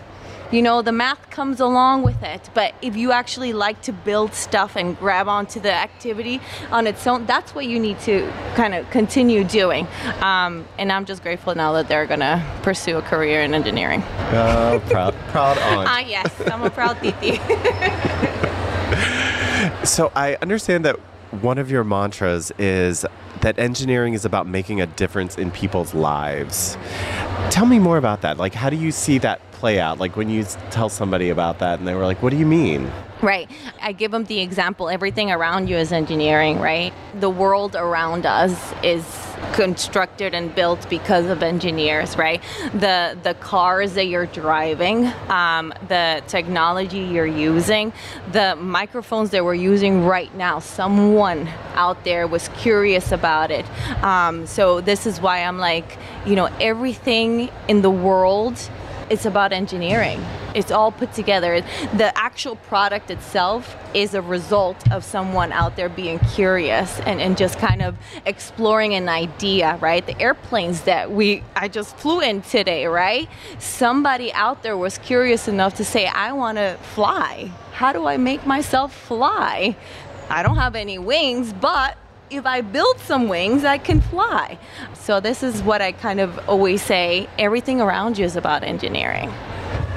you 0.51 0.61
know 0.61 0.81
the 0.81 0.91
math 0.91 1.29
comes 1.29 1.59
along 1.59 2.03
with 2.03 2.21
it 2.23 2.49
but 2.53 2.73
if 2.81 2.95
you 2.95 3.11
actually 3.11 3.53
like 3.53 3.81
to 3.81 3.91
build 3.91 4.33
stuff 4.33 4.75
and 4.75 4.97
grab 4.99 5.27
onto 5.27 5.59
the 5.59 5.71
activity 5.71 6.39
on 6.71 6.85
its 6.87 7.05
own 7.07 7.25
that's 7.25 7.55
what 7.55 7.65
you 7.65 7.79
need 7.79 7.99
to 7.99 8.31
kind 8.55 8.73
of 8.73 8.89
continue 8.91 9.43
doing 9.43 9.87
um, 10.21 10.65
and 10.77 10.91
i'm 10.91 11.05
just 11.05 11.23
grateful 11.23 11.55
now 11.55 11.71
that 11.71 11.87
they're 11.87 12.05
gonna 12.05 12.45
pursue 12.61 12.97
a 12.97 13.01
career 13.01 13.41
in 13.41 13.53
engineering 13.53 14.01
uh, 14.01 14.79
proud 14.89 15.13
proud 15.29 15.57
aunt 15.57 15.89
ah 15.89 15.99
yes 15.99 16.31
i'm 16.51 16.63
a 16.63 16.69
proud 16.69 16.97
titi 17.01 17.37
so 19.85 20.11
i 20.15 20.37
understand 20.41 20.85
that 20.85 20.99
one 21.41 21.57
of 21.57 21.69
your 21.69 21.83
mantras 21.83 22.51
is 22.57 23.05
that 23.41 23.59
engineering 23.59 24.13
is 24.13 24.25
about 24.25 24.47
making 24.47 24.81
a 24.81 24.87
difference 24.87 25.37
in 25.37 25.51
people's 25.51 25.93
lives. 25.93 26.77
Tell 27.51 27.65
me 27.65 27.77
more 27.79 27.97
about 27.97 28.21
that. 28.21 28.37
Like, 28.37 28.53
how 28.53 28.69
do 28.69 28.75
you 28.75 28.91
see 28.91 29.17
that 29.19 29.39
play 29.55 29.79
out? 29.79 29.99
Like, 29.99 30.15
when 30.15 30.29
you 30.29 30.45
tell 30.69 30.89
somebody 30.89 31.29
about 31.29 31.59
that 31.59 31.79
and 31.79 31.87
they 31.87 31.95
were 31.95 32.05
like, 32.05 32.21
what 32.21 32.31
do 32.31 32.37
you 32.37 32.45
mean? 32.45 32.91
Right. 33.21 33.49
I 33.81 33.93
give 33.93 34.11
them 34.11 34.25
the 34.25 34.39
example 34.41 34.89
everything 34.89 35.31
around 35.31 35.69
you 35.69 35.77
is 35.77 35.91
engineering, 35.91 36.59
right? 36.59 36.93
The 37.19 37.29
world 37.29 37.75
around 37.75 38.25
us 38.25 38.73
is 38.83 39.03
constructed 39.53 40.33
and 40.33 40.53
built 40.53 40.87
because 40.89 41.27
of 41.27 41.41
engineers, 41.41 42.17
right? 42.17 42.41
The 42.73 43.17
the 43.23 43.33
cars 43.35 43.93
that 43.93 44.05
you're 44.05 44.25
driving, 44.25 45.07
um, 45.29 45.73
the 45.87 46.23
technology 46.27 46.99
you're 46.99 47.25
using, 47.25 47.93
the 48.31 48.55
microphones 48.57 49.29
that 49.31 49.43
we're 49.45 49.53
using 49.55 50.05
right 50.05 50.33
now. 50.35 50.59
Someone 50.59 51.47
out 51.75 52.03
there 52.03 52.27
was 52.27 52.49
curious 52.49 53.11
about 53.11 53.49
it. 53.49 53.65
Um, 54.03 54.45
so 54.45 54.81
this 54.81 55.05
is 55.05 55.21
why 55.21 55.39
I'm 55.39 55.57
like, 55.57 55.97
you 56.25 56.35
know, 56.35 56.49
everything 56.59 57.49
in 57.67 57.81
the 57.81 57.91
world 57.91 58.57
it's 59.09 59.25
about 59.25 59.53
engineering. 59.53 60.23
It's 60.55 60.71
all 60.71 60.91
put 60.91 61.13
together. 61.13 61.61
The 61.93 62.17
actual 62.17 62.55
product 62.55 63.11
itself 63.11 63.75
is 63.93 64.13
a 64.13 64.21
result 64.21 64.91
of 64.91 65.03
someone 65.03 65.51
out 65.51 65.75
there 65.75 65.89
being 65.89 66.19
curious 66.19 66.99
and, 67.01 67.19
and 67.19 67.37
just 67.37 67.59
kind 67.59 67.81
of 67.81 67.97
exploring 68.25 68.93
an 68.93 69.09
idea, 69.09 69.77
right? 69.81 70.05
The 70.05 70.19
airplanes 70.19 70.81
that 70.81 71.11
we 71.11 71.43
I 71.55 71.67
just 71.67 71.97
flew 71.97 72.21
in 72.21 72.41
today, 72.41 72.85
right? 72.87 73.27
Somebody 73.59 74.31
out 74.33 74.63
there 74.63 74.77
was 74.77 74.97
curious 74.97 75.47
enough 75.47 75.75
to 75.75 75.85
say, 75.85 76.07
I 76.07 76.31
want 76.31 76.57
to 76.57 76.77
fly. 76.93 77.51
How 77.73 77.91
do 77.91 78.07
I 78.07 78.17
make 78.17 78.45
myself 78.45 78.95
fly? 78.95 79.75
I 80.29 80.41
don't 80.41 80.57
have 80.57 80.75
any 80.75 80.97
wings, 80.97 81.53
but 81.53 81.97
if 82.35 82.45
I 82.45 82.61
build 82.61 82.99
some 82.99 83.27
wings, 83.27 83.63
I 83.63 83.77
can 83.77 84.01
fly. 84.01 84.57
So 84.93 85.19
this 85.19 85.43
is 85.43 85.61
what 85.63 85.81
I 85.81 85.91
kind 85.91 86.19
of 86.19 86.37
always 86.49 86.81
say, 86.81 87.27
everything 87.37 87.81
around 87.81 88.17
you 88.17 88.25
is 88.25 88.35
about 88.35 88.63
engineering. 88.63 89.29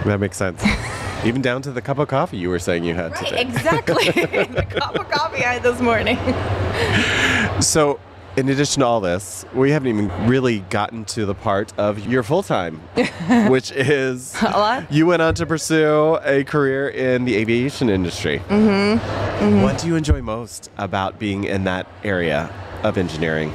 That 0.04 0.20
makes 0.20 0.36
sense. 0.36 0.62
Even 1.24 1.42
down 1.42 1.62
to 1.62 1.72
the 1.72 1.82
cup 1.82 1.98
of 1.98 2.08
coffee 2.08 2.36
you 2.36 2.48
were 2.48 2.60
saying 2.60 2.84
you 2.84 2.94
had 2.94 3.10
right, 3.12 3.26
today. 3.26 3.40
Exactly. 3.40 4.04
the 4.10 4.66
cup 4.70 4.94
of 4.94 5.10
coffee 5.10 5.44
I 5.44 5.54
had 5.54 5.62
this 5.62 5.80
morning. 5.80 6.18
So, 7.60 7.98
in 8.38 8.48
addition 8.48 8.80
to 8.80 8.86
all 8.86 9.00
this, 9.00 9.44
we 9.52 9.72
haven't 9.72 9.88
even 9.88 10.28
really 10.28 10.60
gotten 10.70 11.04
to 11.04 11.26
the 11.26 11.34
part 11.34 11.76
of 11.76 12.06
your 12.06 12.22
full 12.22 12.44
time, 12.44 12.76
which 13.48 13.72
is 13.72 14.36
what? 14.36 14.90
you 14.92 15.06
went 15.06 15.20
on 15.20 15.34
to 15.34 15.44
pursue 15.44 16.20
a 16.22 16.44
career 16.44 16.88
in 16.88 17.24
the 17.24 17.34
aviation 17.34 17.90
industry. 17.90 18.38
Mm-hmm. 18.48 18.98
Mm-hmm. 19.44 19.62
What 19.62 19.78
do 19.78 19.88
you 19.88 19.96
enjoy 19.96 20.22
most 20.22 20.70
about 20.78 21.18
being 21.18 21.44
in 21.44 21.64
that 21.64 21.88
area 22.04 22.48
of 22.84 22.96
engineering? 22.96 23.52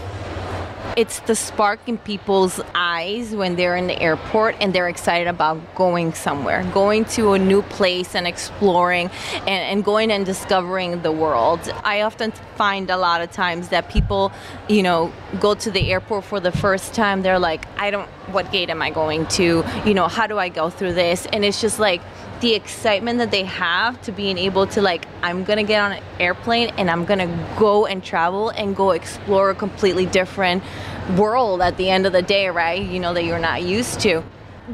It's 0.97 1.19
the 1.21 1.35
spark 1.35 1.79
in 1.87 1.97
people's 1.97 2.59
eyes 2.75 3.35
when 3.35 3.55
they're 3.55 3.75
in 3.75 3.87
the 3.87 3.99
airport 4.01 4.55
and 4.59 4.73
they're 4.73 4.89
excited 4.89 5.27
about 5.27 5.75
going 5.75 6.13
somewhere, 6.13 6.63
going 6.73 7.05
to 7.05 7.33
a 7.33 7.39
new 7.39 7.61
place 7.61 8.15
and 8.15 8.27
exploring 8.27 9.09
and, 9.31 9.49
and 9.49 9.83
going 9.83 10.11
and 10.11 10.25
discovering 10.25 11.01
the 11.01 11.11
world. 11.11 11.59
I 11.83 12.01
often 12.01 12.31
find 12.55 12.89
a 12.89 12.97
lot 12.97 13.21
of 13.21 13.31
times 13.31 13.69
that 13.69 13.89
people, 13.89 14.31
you 14.67 14.83
know, 14.83 15.11
go 15.39 15.55
to 15.55 15.71
the 15.71 15.91
airport 15.91 16.25
for 16.25 16.39
the 16.39 16.51
first 16.51 16.93
time. 16.93 17.21
They're 17.21 17.39
like, 17.39 17.65
I 17.79 17.91
don't, 17.91 18.09
what 18.31 18.51
gate 18.51 18.69
am 18.69 18.81
I 18.81 18.91
going 18.91 19.25
to? 19.27 19.63
You 19.85 19.93
know, 19.93 20.07
how 20.07 20.27
do 20.27 20.37
I 20.37 20.49
go 20.49 20.69
through 20.69 20.93
this? 20.93 21.25
And 21.27 21.43
it's 21.43 21.61
just 21.61 21.79
like, 21.79 22.01
the 22.43 22.55
excitement 22.55 23.19
that 23.19 23.31
they 23.31 23.45
have 23.45 23.99
to 24.01 24.11
being 24.11 24.37
able 24.37 24.67
to 24.67 24.81
like 24.81 25.07
i'm 25.21 25.45
gonna 25.45 25.63
get 25.63 25.81
on 25.81 25.93
an 25.93 26.03
airplane 26.19 26.67
and 26.77 26.91
i'm 26.91 27.05
gonna 27.05 27.55
go 27.57 27.85
and 27.85 28.03
travel 28.03 28.49
and 28.49 28.75
go 28.75 28.91
explore 28.91 29.49
a 29.49 29.55
completely 29.55 30.05
different 30.05 30.61
world 31.17 31.61
at 31.61 31.77
the 31.77 31.89
end 31.89 32.05
of 32.05 32.11
the 32.11 32.21
day 32.21 32.49
right 32.49 32.83
you 32.83 32.99
know 32.99 33.13
that 33.13 33.23
you're 33.23 33.39
not 33.39 33.63
used 33.63 34.01
to 34.01 34.21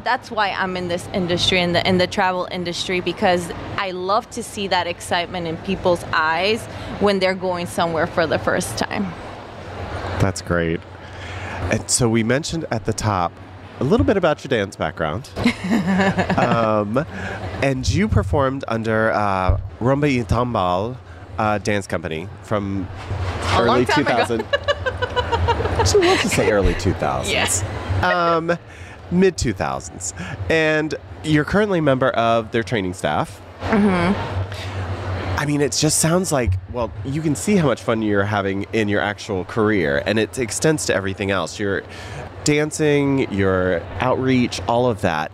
that's 0.04 0.30
why 0.30 0.50
I'm 0.50 0.78
in 0.78 0.88
this 0.88 1.08
industry 1.14 1.60
in 1.60 1.74
the 1.74 1.88
in 1.88 1.98
the 1.98 2.06
travel 2.06 2.48
industry 2.52 3.00
because 3.00 3.52
I 3.76 3.90
love 3.90 4.30
to 4.32 4.44
see 4.44 4.68
that 4.68 4.86
excitement 4.86 5.48
in 5.48 5.58
people's 5.58 6.04
eyes 6.14 6.64
when 7.00 7.18
they're 7.18 7.34
going 7.34 7.66
somewhere 7.66 8.06
for 8.06 8.28
the 8.28 8.38
first 8.38 8.78
time. 8.78 9.12
That's 10.20 10.44
great. 10.44 10.80
And 11.72 11.90
so 11.90 12.08
we 12.08 12.24
mentioned 12.24 12.66
at 12.70 12.86
the 12.86 12.94
top 12.94 13.32
a 13.80 13.84
little 13.84 14.06
bit 14.06 14.18
about 14.18 14.44
your 14.44 14.50
dance 14.50 14.76
background. 14.76 15.30
um, 16.38 17.06
and 17.64 17.90
you 17.90 18.08
performed 18.08 18.64
under 18.68 19.12
uh, 19.12 19.60
Rumba 19.80 20.18
y 20.18 20.24
Tambal 20.24 20.98
uh, 21.38 21.58
Dance 21.60 21.88
Company 21.88 22.28
from 22.44 22.88
A 23.54 23.62
early 23.62 23.86
2000. 23.86 24.42
Actually, 25.80 26.08
let's 26.08 26.24
just 26.24 26.36
say 26.36 26.52
early 26.52 26.74
2000s. 26.74 27.30
Yes. 27.30 27.64
Um, 28.04 28.58
Mid 29.12 29.38
2000s. 29.38 30.14
And 30.50 30.96
you're 31.24 31.46
currently 31.46 31.80
a 31.80 31.82
member 31.82 32.10
of 32.10 32.52
their 32.52 32.64
training 32.64 32.94
staff. 32.94 33.42
I 35.40 35.46
mean, 35.46 35.62
it 35.62 35.72
just 35.72 36.00
sounds 36.00 36.34
like, 36.34 36.54
well, 36.74 36.92
you 37.06 37.22
can 37.22 37.34
see 37.34 37.56
how 37.56 37.68
much 37.68 37.82
fun 37.82 38.02
you're 38.02 38.26
having 38.26 38.64
in 38.74 38.90
your 38.90 39.00
actual 39.00 39.46
career, 39.46 40.04
and 40.06 40.20
it 40.20 40.38
extends 40.38 40.86
to 40.88 40.94
everything 40.94 41.32
else. 41.32 41.58
Your 41.58 41.84
dancing, 42.50 43.32
your 43.32 43.80
outreach, 44.00 44.60
all 44.68 44.90
of 44.90 45.02
that. 45.02 45.32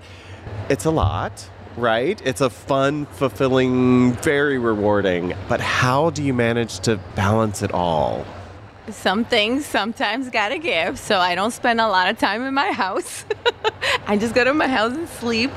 It's 0.68 0.84
a 0.84 0.92
lot, 0.92 1.50
right? 1.78 2.22
It's 2.26 2.42
a 2.42 2.50
fun, 2.50 3.06
fulfilling, 3.06 4.12
very 4.16 4.58
rewarding. 4.58 5.34
But 5.48 5.62
how 5.62 6.10
do 6.10 6.22
you 6.22 6.34
manage 6.34 6.80
to 6.80 6.98
balance 7.16 7.62
it 7.62 7.72
all? 7.72 8.26
Some 8.90 9.24
things 9.24 9.66
sometimes 9.66 10.30
gotta 10.30 10.58
give, 10.58 11.00
so 11.00 11.18
I 11.18 11.36
don't 11.36 11.52
spend 11.52 11.80
a 11.80 11.88
lot 11.88 12.10
of 12.10 12.20
time 12.20 12.42
in 12.46 12.54
my 12.54 12.74
house. 12.74 13.24
I 14.08 14.18
just 14.18 14.36
go 14.36 14.44
to 14.44 14.54
my 14.54 14.68
house 14.68 14.94
and 14.94 15.08
sleep. 15.08 15.52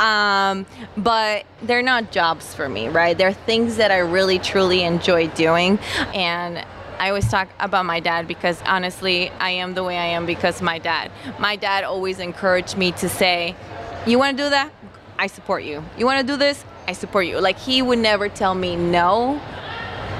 Um, 0.00 0.64
but 0.96 1.44
they're 1.62 1.82
not 1.82 2.10
jobs 2.10 2.54
for 2.54 2.70
me, 2.70 2.88
right? 2.88 3.16
They're 3.16 3.34
things 3.34 3.76
that 3.76 3.90
I 3.90 3.98
really 3.98 4.38
truly 4.38 4.82
enjoy 4.82 5.28
doing. 5.28 5.78
And 6.14 6.64
I 7.02 7.08
always 7.08 7.28
talk 7.28 7.48
about 7.58 7.84
my 7.84 7.98
dad 7.98 8.28
because 8.28 8.62
honestly, 8.64 9.28
I 9.40 9.50
am 9.50 9.74
the 9.74 9.82
way 9.82 9.98
I 9.98 10.06
am 10.06 10.24
because 10.24 10.62
my 10.62 10.78
dad. 10.78 11.10
My 11.40 11.56
dad 11.56 11.82
always 11.82 12.20
encouraged 12.20 12.76
me 12.76 12.92
to 12.92 13.08
say, 13.08 13.56
You 14.06 14.20
wanna 14.20 14.38
do 14.38 14.48
that? 14.48 14.70
I 15.18 15.26
support 15.26 15.64
you. 15.64 15.82
You 15.98 16.06
wanna 16.06 16.22
do 16.22 16.36
this? 16.36 16.64
I 16.86 16.92
support 16.92 17.26
you. 17.26 17.40
Like, 17.40 17.58
he 17.58 17.82
would 17.82 17.98
never 17.98 18.28
tell 18.28 18.54
me 18.54 18.76
no 18.76 19.40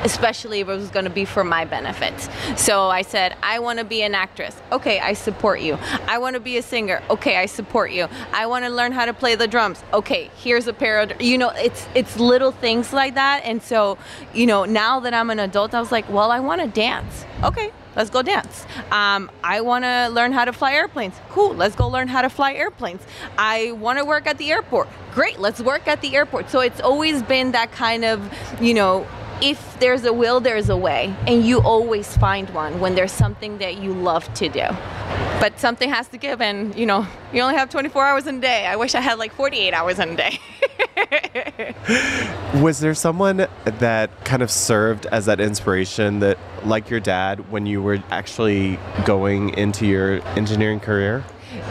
especially 0.04 0.60
if 0.60 0.68
it 0.68 0.76
was 0.76 0.90
going 0.90 1.04
to 1.04 1.10
be 1.10 1.24
for 1.24 1.44
my 1.44 1.64
benefit. 1.64 2.14
So 2.56 2.88
I 2.88 3.02
said, 3.02 3.36
I 3.42 3.58
want 3.58 3.78
to 3.78 3.84
be 3.84 4.02
an 4.02 4.14
actress. 4.14 4.60
Okay, 4.70 5.00
I 5.00 5.12
support 5.12 5.60
you. 5.60 5.78
I 6.06 6.18
want 6.18 6.34
to 6.34 6.40
be 6.40 6.56
a 6.56 6.62
singer. 6.62 7.02
Okay, 7.10 7.36
I 7.36 7.46
support 7.46 7.92
you. 7.92 8.08
I 8.32 8.46
want 8.46 8.64
to 8.64 8.70
learn 8.70 8.92
how 8.92 9.04
to 9.04 9.12
play 9.12 9.34
the 9.34 9.46
drums. 9.46 9.82
Okay, 9.92 10.30
here's 10.36 10.66
a 10.66 10.72
pair 10.72 11.00
of 11.00 11.20
you 11.20 11.38
know, 11.38 11.50
it's 11.50 11.86
it's 11.94 12.18
little 12.18 12.52
things 12.52 12.92
like 12.92 13.14
that. 13.14 13.42
And 13.44 13.62
so, 13.62 13.98
you 14.34 14.46
know, 14.46 14.64
now 14.64 15.00
that 15.00 15.14
I'm 15.14 15.30
an 15.30 15.38
adult, 15.38 15.74
I 15.74 15.80
was 15.80 15.92
like, 15.92 16.08
well, 16.08 16.30
I 16.30 16.40
want 16.40 16.60
to 16.60 16.68
dance. 16.68 17.24
Okay, 17.44 17.72
let's 17.96 18.10
go 18.10 18.22
dance. 18.22 18.66
Um, 18.90 19.30
I 19.42 19.60
want 19.60 19.84
to 19.84 20.08
learn 20.08 20.32
how 20.32 20.44
to 20.44 20.52
fly 20.52 20.72
airplanes. 20.72 21.14
Cool, 21.30 21.54
let's 21.54 21.76
go 21.76 21.88
learn 21.88 22.08
how 22.08 22.22
to 22.22 22.30
fly 22.30 22.54
airplanes. 22.54 23.02
I 23.38 23.72
want 23.72 23.98
to 23.98 24.04
work 24.04 24.26
at 24.26 24.38
the 24.38 24.50
airport. 24.50 24.88
Great, 25.14 25.38
let's 25.38 25.60
work 25.60 25.86
at 25.86 26.00
the 26.00 26.16
airport. 26.16 26.50
So 26.50 26.60
it's 26.60 26.80
always 26.80 27.22
been 27.22 27.52
that 27.52 27.72
kind 27.72 28.04
of, 28.04 28.32
you 28.60 28.74
know, 28.74 29.06
if 29.42 29.80
there's 29.80 30.04
a 30.04 30.12
will, 30.12 30.40
there's 30.40 30.68
a 30.68 30.76
way. 30.76 31.14
And 31.26 31.44
you 31.44 31.60
always 31.60 32.16
find 32.16 32.48
one 32.50 32.78
when 32.78 32.94
there's 32.94 33.10
something 33.12 33.58
that 33.58 33.78
you 33.78 33.92
love 33.92 34.32
to 34.34 34.48
do. 34.48 34.66
but 35.40 35.58
something 35.58 35.90
has 35.90 36.06
to 36.06 36.16
give, 36.16 36.40
and 36.40 36.72
you 36.76 36.86
know, 36.86 37.04
you 37.32 37.42
only 37.42 37.56
have 37.56 37.68
24 37.68 38.04
hours 38.04 38.26
in 38.28 38.36
a 38.36 38.40
day. 38.40 38.64
I 38.64 38.76
wish 38.76 38.94
I 38.94 39.00
had 39.00 39.18
like 39.18 39.32
48 39.34 39.74
hours 39.74 39.98
in 39.98 40.10
a 40.10 40.16
day. 40.16 40.38
Was 42.62 42.78
there 42.78 42.94
someone 42.94 43.48
that 43.64 44.24
kind 44.24 44.42
of 44.42 44.52
served 44.52 45.06
as 45.06 45.26
that 45.26 45.40
inspiration 45.40 46.20
that, 46.20 46.38
like 46.64 46.90
your 46.90 47.00
dad, 47.00 47.50
when 47.50 47.66
you 47.66 47.82
were 47.82 48.00
actually 48.10 48.78
going 49.04 49.50
into 49.58 49.84
your 49.84 50.20
engineering 50.38 50.78
career? 50.78 51.24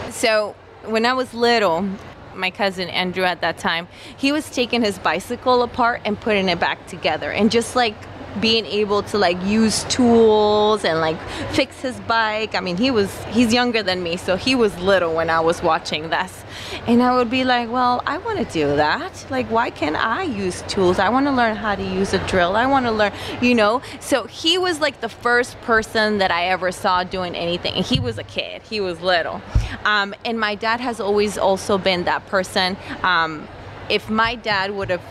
So, 0.09 0.53
when 0.83 1.05
I 1.05 1.13
was 1.13 1.33
little, 1.33 1.87
my 2.35 2.51
cousin 2.51 2.89
Andrew 2.89 3.23
at 3.23 3.41
that 3.41 3.57
time, 3.57 3.87
he 4.17 4.31
was 4.31 4.49
taking 4.49 4.81
his 4.81 4.99
bicycle 4.99 5.63
apart 5.63 6.01
and 6.05 6.19
putting 6.19 6.49
it 6.49 6.59
back 6.59 6.87
together. 6.87 7.31
And 7.31 7.51
just 7.51 7.75
like 7.75 7.95
being 8.39 8.65
able 8.65 9.03
to 9.03 9.17
like 9.17 9.41
use 9.43 9.83
tools 9.85 10.85
and 10.85 10.99
like 10.99 11.19
fix 11.51 11.79
his 11.81 11.99
bike. 12.01 12.55
I 12.55 12.59
mean, 12.59 12.77
he 12.77 12.91
was 12.91 13.11
he's 13.25 13.53
younger 13.53 13.83
than 13.83 14.01
me, 14.03 14.17
so 14.17 14.35
he 14.35 14.55
was 14.55 14.77
little 14.79 15.13
when 15.15 15.29
I 15.29 15.39
was 15.41 15.61
watching 15.61 16.09
this. 16.09 16.43
And 16.87 17.03
I 17.03 17.15
would 17.15 17.29
be 17.29 17.43
like, 17.43 17.69
"Well, 17.69 18.01
I 18.05 18.17
want 18.19 18.39
to 18.39 18.45
do 18.45 18.75
that. 18.75 19.25
Like, 19.29 19.47
why 19.51 19.69
can't 19.69 19.95
I 19.95 20.23
use 20.23 20.61
tools? 20.63 20.99
I 20.99 21.09
want 21.09 21.25
to 21.27 21.31
learn 21.31 21.55
how 21.55 21.75
to 21.75 21.83
use 21.83 22.13
a 22.13 22.27
drill. 22.27 22.55
I 22.55 22.65
want 22.65 22.85
to 22.85 22.91
learn, 22.91 23.11
you 23.41 23.53
know." 23.53 23.81
So 23.99 24.23
he 24.25 24.57
was 24.57 24.79
like 24.79 25.01
the 25.01 25.09
first 25.09 25.59
person 25.61 26.19
that 26.19 26.31
I 26.31 26.45
ever 26.47 26.71
saw 26.71 27.03
doing 27.03 27.35
anything. 27.35 27.73
And 27.73 27.85
he 27.85 27.99
was 27.99 28.17
a 28.17 28.23
kid. 28.23 28.61
He 28.63 28.79
was 28.79 29.01
little. 29.01 29.41
Um, 29.83 30.15
and 30.23 30.39
my 30.39 30.55
dad 30.55 30.79
has 30.79 30.99
always 30.99 31.37
also 31.37 31.77
been 31.77 32.05
that 32.05 32.25
person. 32.27 32.77
Um, 33.03 33.47
if 33.89 34.09
my 34.09 34.35
dad 34.35 34.71
would 34.71 34.89
have 34.89 35.01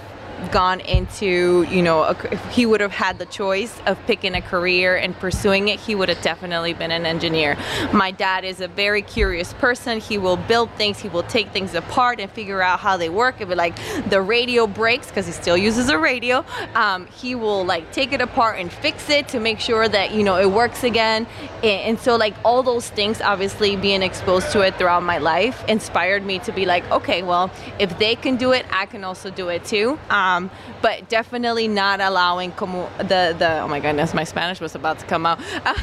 gone 0.50 0.80
into, 0.80 1.66
you 1.70 1.82
know, 1.82 2.02
a, 2.02 2.16
if 2.32 2.44
he 2.50 2.66
would 2.66 2.80
have 2.80 2.92
had 2.92 3.18
the 3.18 3.26
choice 3.26 3.78
of 3.86 3.98
picking 4.06 4.34
a 4.34 4.40
career 4.40 4.96
and 4.96 5.14
pursuing 5.18 5.68
it, 5.68 5.78
he 5.80 5.94
would 5.94 6.08
have 6.08 6.22
definitely 6.22 6.72
been 6.72 6.90
an 6.90 7.06
engineer. 7.06 7.56
My 7.92 8.10
dad 8.10 8.44
is 8.44 8.60
a 8.60 8.68
very 8.68 9.02
curious 9.02 9.52
person. 9.54 10.00
He 10.00 10.18
will 10.18 10.36
build 10.36 10.70
things, 10.72 10.98
he 10.98 11.08
will 11.08 11.22
take 11.24 11.50
things 11.50 11.74
apart 11.74 12.20
and 12.20 12.30
figure 12.30 12.62
out 12.62 12.80
how 12.80 12.96
they 12.96 13.08
work. 13.08 13.40
If 13.40 13.50
it 13.50 13.56
like 13.56 13.76
the 14.08 14.20
radio 14.20 14.66
breaks, 14.66 15.08
because 15.08 15.26
he 15.26 15.32
still 15.32 15.56
uses 15.56 15.88
a 15.88 15.98
radio, 15.98 16.44
um, 16.74 17.06
he 17.06 17.34
will 17.34 17.64
like 17.64 17.92
take 17.92 18.12
it 18.12 18.20
apart 18.20 18.58
and 18.58 18.72
fix 18.72 19.10
it 19.10 19.28
to 19.28 19.40
make 19.40 19.60
sure 19.60 19.88
that, 19.88 20.12
you 20.14 20.22
know, 20.22 20.36
it 20.36 20.50
works 20.50 20.84
again. 20.84 21.26
And, 21.62 21.80
and 21.88 21.98
so, 21.98 22.16
like, 22.16 22.34
all 22.44 22.62
those 22.62 22.88
things, 22.88 23.20
obviously, 23.20 23.76
being 23.76 24.02
exposed 24.02 24.52
to 24.52 24.60
it 24.60 24.76
throughout 24.76 25.02
my 25.02 25.18
life 25.18 25.64
inspired 25.68 26.24
me 26.24 26.38
to 26.40 26.52
be 26.52 26.64
like, 26.66 26.88
okay, 26.90 27.22
well, 27.22 27.50
if 27.78 27.98
they 27.98 28.14
can 28.14 28.36
do 28.36 28.52
it, 28.52 28.64
I 28.70 28.86
can 28.86 29.04
also 29.04 29.30
do 29.30 29.48
it 29.48 29.64
too. 29.64 29.98
Um, 30.08 30.29
um, 30.30 30.50
but 30.82 31.08
definitely 31.08 31.68
not 31.68 32.00
allowing 32.00 32.52
como 32.52 32.88
the 32.98 33.34
the 33.38 33.60
oh 33.60 33.68
my 33.68 33.80
goodness, 33.80 34.14
my 34.14 34.24
Spanish 34.24 34.60
was 34.60 34.74
about 34.74 34.98
to 34.98 35.06
come 35.06 35.26
out. 35.26 35.40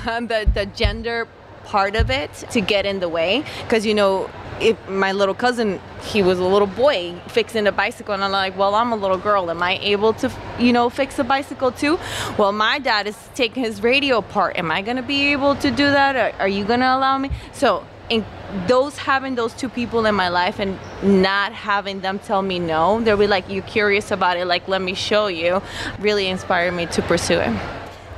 Um, 0.07 0.27
the 0.31 0.49
the 0.53 0.65
gender 0.65 1.27
part 1.65 1.95
of 1.95 2.09
it 2.09 2.33
to 2.51 2.61
get 2.61 2.85
in 2.85 2.99
the 2.99 3.09
way. 3.09 3.43
Because 3.63 3.85
you 3.85 3.93
know 3.93 4.29
if 4.59 4.75
my 4.89 5.11
little 5.11 5.35
cousin 5.35 5.79
he 6.01 6.23
was 6.23 6.39
a 6.39 6.43
little 6.43 6.67
boy 6.67 7.13
fixing 7.27 7.67
a 7.67 7.71
bicycle 7.71 8.11
and 8.15 8.23
i'm 8.23 8.31
like 8.31 8.57
well 8.57 8.73
i'm 8.73 8.91
a 8.91 8.95
little 8.95 9.17
girl. 9.17 9.51
Am 9.51 9.61
i 9.61 9.77
able 9.81 10.13
to 10.13 10.31
you 10.57 10.73
know 10.73 10.89
fix 10.89 11.19
a 11.19 11.23
bicycle 11.23 11.71
too? 11.71 11.99
Well 12.37 12.51
my 12.51 12.79
dad 12.79 13.07
is 13.07 13.17
taking 13.35 13.63
his 13.63 13.83
radio 13.83 14.17
apart 14.17 14.57
am 14.57 14.71
i 14.71 14.81
going 14.81 14.97
to 14.97 15.03
be 15.03 15.31
able 15.33 15.55
to 15.57 15.69
do 15.69 15.85
that? 15.85 16.35
Are 16.39 16.47
you 16.47 16.63
going 16.63 16.79
to 16.79 16.95
allow 16.95 17.17
me? 17.17 17.29
So 17.51 17.85
in 18.09 18.25
those 18.67 18.97
having 18.97 19.35
those 19.35 19.53
two 19.53 19.69
people 19.69 20.05
in 20.05 20.15
my 20.15 20.29
life 20.29 20.59
and 20.59 20.79
not 21.03 21.51
having 21.51 21.99
them 22.01 22.17
tell 22.19 22.41
me 22.41 22.59
no 22.59 23.01
they'll 23.01 23.17
be 23.17 23.27
like 23.27 23.49
you 23.49 23.61
curious 23.61 24.11
about 24.11 24.37
it 24.37 24.45
like 24.45 24.67
let 24.67 24.81
me 24.81 24.93
show 24.93 25.27
you 25.27 25.61
really 25.99 26.27
inspired 26.27 26.73
me 26.73 26.85
to 26.87 27.01
pursue 27.01 27.39
it. 27.39 27.59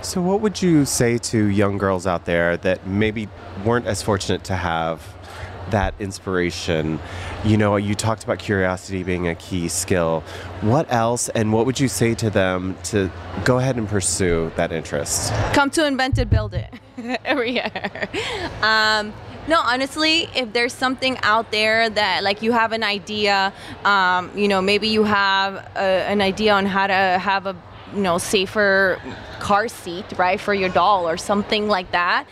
So 0.02 0.22
what 0.22 0.40
would 0.42 0.62
you 0.62 0.86
say 0.86 1.18
to 1.18 1.46
young 1.48 1.78
girls 1.78 2.08
out 2.08 2.26
there 2.26 2.56
that 2.58 2.88
maybe 2.88 3.28
weren't 3.66 3.86
as 3.86 4.02
fortunate 4.02 4.46
to 4.46 4.56
have 4.56 5.06
that 5.72 5.94
inspiration? 6.00 7.00
You 7.44 7.58
know 7.58 7.76
you 7.76 7.96
talked 7.96 8.24
about 8.24 8.40
curiosity 8.40 9.04
being 9.04 9.28
a 9.28 9.36
key 9.36 9.68
skill. 9.68 10.22
What 10.62 10.92
else 10.92 11.28
and 11.30 11.52
what 11.52 11.66
would 11.66 11.80
you 11.82 11.90
say 11.90 12.16
to 12.16 12.30
them 12.30 12.78
to 12.86 13.12
go 13.44 13.58
ahead 13.58 13.76
and 13.76 13.90
pursue 13.90 14.52
that 14.56 14.72
interest? 14.72 15.34
Come 15.54 15.70
to 15.72 15.86
invent 15.86 16.18
it 16.18 16.30
build 16.30 16.54
it 16.54 16.74
every 17.26 17.52
year. 17.52 18.10
Um, 18.62 19.14
no, 19.48 19.60
honestly, 19.60 20.30
if 20.36 20.54
there's 20.54 20.74
something 20.74 21.18
out 21.24 21.52
there 21.52 21.90
that 21.90 22.24
like 22.24 22.42
you 22.42 22.52
have 22.52 22.72
an 22.72 22.84
idea, 22.84 23.54
um, 23.84 24.32
you 24.38 24.48
know, 24.48 24.62
maybe 24.62 24.88
you 24.88 25.04
have 25.04 25.56
a, 25.76 25.80
an 25.80 26.22
idea 26.22 26.54
on 26.54 26.66
how 26.66 26.88
to 26.88 26.94
have 26.94 27.46
a 27.46 27.56
you 27.94 28.02
know 28.02 28.18
safer 28.18 29.02
car 29.40 29.68
seat, 29.68 30.06
right, 30.18 30.40
for 30.40 30.54
your 30.54 30.70
doll 30.70 31.08
or 31.08 31.18
something 31.18 31.68
like 31.68 31.92
that 31.92 32.28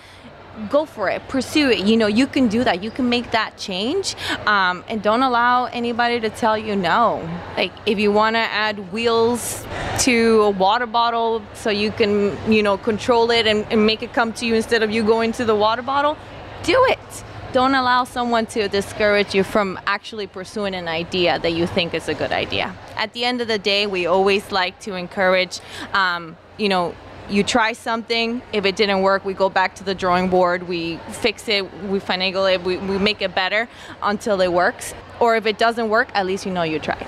go 0.70 0.86
for 0.86 1.10
it. 1.10 1.28
Pursue 1.28 1.70
it. 1.70 1.86
You 1.86 1.98
know 1.98 2.08
you 2.08 2.28
can 2.28 2.48
do 2.48 2.64
that. 2.64 2.84
You 2.84 2.92
can 2.92 3.10
make 3.10 3.32
that 3.32 3.58
change 3.58 4.16
um, 4.46 4.84
and 4.88 5.02
don't 5.02 5.22
allow 5.22 5.66
anybody 5.66 6.20
to 6.20 6.30
tell 6.30 6.58
you 6.58 6.76
no. 6.76 7.28
Like 7.56 7.72
if 7.86 8.00
you 8.00 8.12
want 8.12 8.36
to 8.36 8.40
add 8.40 8.92
wheels 8.92 9.66
to 10.00 10.42
a 10.42 10.50
water 10.50 10.86
bottle 10.86 11.42
so 11.54 11.70
you 11.70 11.92
can 11.92 12.36
you 12.52 12.64
know 12.64 12.78
control 12.78 13.32
it 13.32 13.48
and, 13.48 13.66
and 13.72 13.86
make 13.86 14.04
it 14.04 14.14
come 14.14 14.34
to 14.34 14.46
you 14.46 14.56
instead 14.56 14.84
of 14.84 14.92
you 14.92 15.04
going 15.04 15.32
to 15.34 15.46
the 15.46 15.56
water 15.56 15.82
bottle 15.82 16.18
do 16.64 16.86
it. 16.90 17.24
Don't 17.54 17.76
allow 17.76 18.04
someone 18.04 18.46
to 18.48 18.68
discourage 18.68 19.34
you 19.34 19.44
from 19.44 19.80
actually 19.88 20.28
pursuing 20.28 20.76
an 20.76 20.88
idea 20.88 21.40
that 21.40 21.54
you 21.54 21.66
think 21.66 21.94
is 21.94 22.10
a 22.10 22.14
good 22.14 22.32
idea. 22.32 22.76
At 22.96 23.14
the 23.14 23.24
end 23.24 23.42
of 23.42 23.48
the 23.48 23.58
day, 23.58 23.88
we 23.88 24.06
always 24.06 24.52
like 24.52 24.80
to 24.82 24.96
encourage, 24.96 25.60
um, 25.94 26.38
you 26.58 26.68
know, 26.68 26.94
you 27.30 27.44
try 27.44 27.74
something 27.74 28.42
if 28.54 28.66
it 28.66 28.76
didn't 28.76 29.02
work 29.02 29.26
we 29.26 29.34
go 29.34 29.50
back 29.50 29.76
to 29.76 29.84
the 29.84 29.94
drawing 29.94 30.30
board 30.30 30.68
we 30.68 30.98
fix 31.12 31.48
it 31.50 31.62
we 31.84 32.00
finagle 32.00 32.52
it 32.52 32.64
we, 32.64 32.78
we 32.78 32.98
make 32.98 33.22
it 33.22 33.36
better 33.36 33.68
until 34.02 34.40
it 34.40 34.52
works 34.52 34.94
or 35.20 35.36
if 35.36 35.46
it 35.46 35.58
doesn't 35.58 35.90
work 35.90 36.10
at 36.14 36.26
least 36.26 36.46
you 36.46 36.54
know 36.54 36.64
you 36.64 36.80
tried 36.80 37.08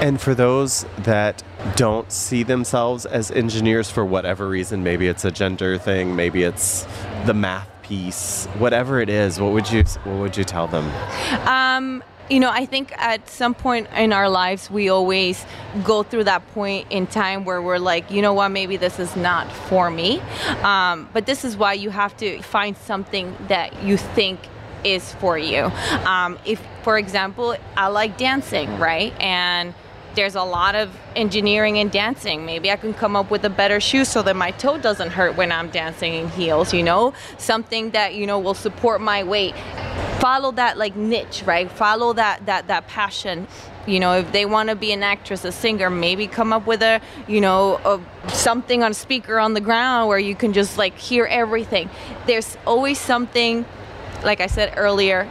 and 0.00 0.20
for 0.20 0.34
those 0.34 0.86
that 0.98 1.42
don't 1.74 2.12
see 2.12 2.42
themselves 2.44 3.04
as 3.04 3.30
engineers 3.32 3.90
for 3.90 4.04
whatever 4.04 4.48
reason 4.48 4.84
maybe 4.84 5.08
it's 5.08 5.24
a 5.24 5.30
gender 5.30 5.76
thing 5.76 6.14
maybe 6.14 6.44
it's 6.44 6.86
the 7.24 7.34
math 7.34 7.68
piece, 7.86 8.46
whatever 8.58 9.00
it 9.00 9.08
is, 9.08 9.40
what 9.40 9.52
would 9.52 9.70
you 9.70 9.84
what 10.04 10.16
would 10.16 10.36
you 10.36 10.44
tell 10.44 10.66
them? 10.66 10.90
Um, 11.46 12.02
you 12.28 12.40
know, 12.40 12.50
I 12.50 12.66
think 12.66 12.92
at 12.98 13.28
some 13.28 13.54
point 13.54 13.88
in 13.96 14.12
our 14.12 14.28
lives, 14.28 14.70
we 14.70 14.88
always 14.88 15.44
go 15.84 16.02
through 16.02 16.24
that 16.24 16.46
point 16.54 16.88
in 16.90 17.06
time 17.06 17.44
where 17.44 17.62
we're 17.62 17.78
like, 17.78 18.10
you 18.10 18.20
know 18.20 18.32
what, 18.32 18.48
maybe 18.48 18.76
this 18.76 18.98
is 18.98 19.14
not 19.14 19.50
for 19.52 19.90
me. 19.90 20.20
Um, 20.62 21.08
but 21.12 21.26
this 21.26 21.44
is 21.44 21.56
why 21.56 21.74
you 21.74 21.90
have 21.90 22.16
to 22.16 22.42
find 22.42 22.76
something 22.76 23.36
that 23.48 23.82
you 23.84 23.96
think 23.96 24.40
is 24.82 25.12
for 25.14 25.38
you. 25.38 25.70
Um, 26.04 26.38
if, 26.44 26.60
for 26.82 26.98
example, 26.98 27.56
I 27.76 27.88
like 27.88 28.18
dancing, 28.18 28.78
right? 28.78 29.12
And 29.20 29.74
there's 30.16 30.34
a 30.34 30.42
lot 30.42 30.74
of 30.74 30.90
engineering 31.14 31.78
and 31.78 31.92
dancing. 31.92 32.44
Maybe 32.44 32.70
I 32.70 32.76
can 32.76 32.92
come 32.92 33.14
up 33.14 33.30
with 33.30 33.44
a 33.44 33.50
better 33.50 33.78
shoe 33.78 34.04
so 34.04 34.22
that 34.22 34.34
my 34.34 34.50
toe 34.50 34.78
doesn't 34.78 35.10
hurt 35.10 35.36
when 35.36 35.52
I'm 35.52 35.70
dancing 35.70 36.14
in 36.14 36.28
heels, 36.30 36.74
you 36.74 36.82
know? 36.82 37.14
Something 37.38 37.90
that, 37.90 38.14
you 38.14 38.26
know, 38.26 38.38
will 38.38 38.54
support 38.54 39.00
my 39.00 39.22
weight. 39.22 39.54
Follow 40.18 40.50
that 40.52 40.78
like 40.78 40.96
niche, 40.96 41.42
right? 41.46 41.70
Follow 41.70 42.14
that 42.14 42.46
that 42.46 42.66
that 42.66 42.88
passion. 42.88 43.46
You 43.86 44.00
know, 44.00 44.14
if 44.14 44.32
they 44.32 44.46
want 44.46 44.70
to 44.70 44.74
be 44.74 44.90
an 44.92 45.04
actress, 45.04 45.44
a 45.44 45.52
singer, 45.52 45.90
maybe 45.90 46.26
come 46.26 46.52
up 46.52 46.66
with 46.66 46.82
a, 46.82 47.00
you 47.28 47.40
know, 47.40 47.76
a, 47.84 48.30
something 48.30 48.82
on 48.82 48.94
speaker 48.94 49.38
on 49.38 49.54
the 49.54 49.60
ground 49.60 50.08
where 50.08 50.18
you 50.18 50.34
can 50.34 50.52
just 50.52 50.76
like 50.76 50.98
hear 50.98 51.26
everything. 51.26 51.88
There's 52.26 52.56
always 52.66 52.98
something 52.98 53.64
like 54.24 54.40
I 54.40 54.46
said 54.46 54.74
earlier, 54.76 55.28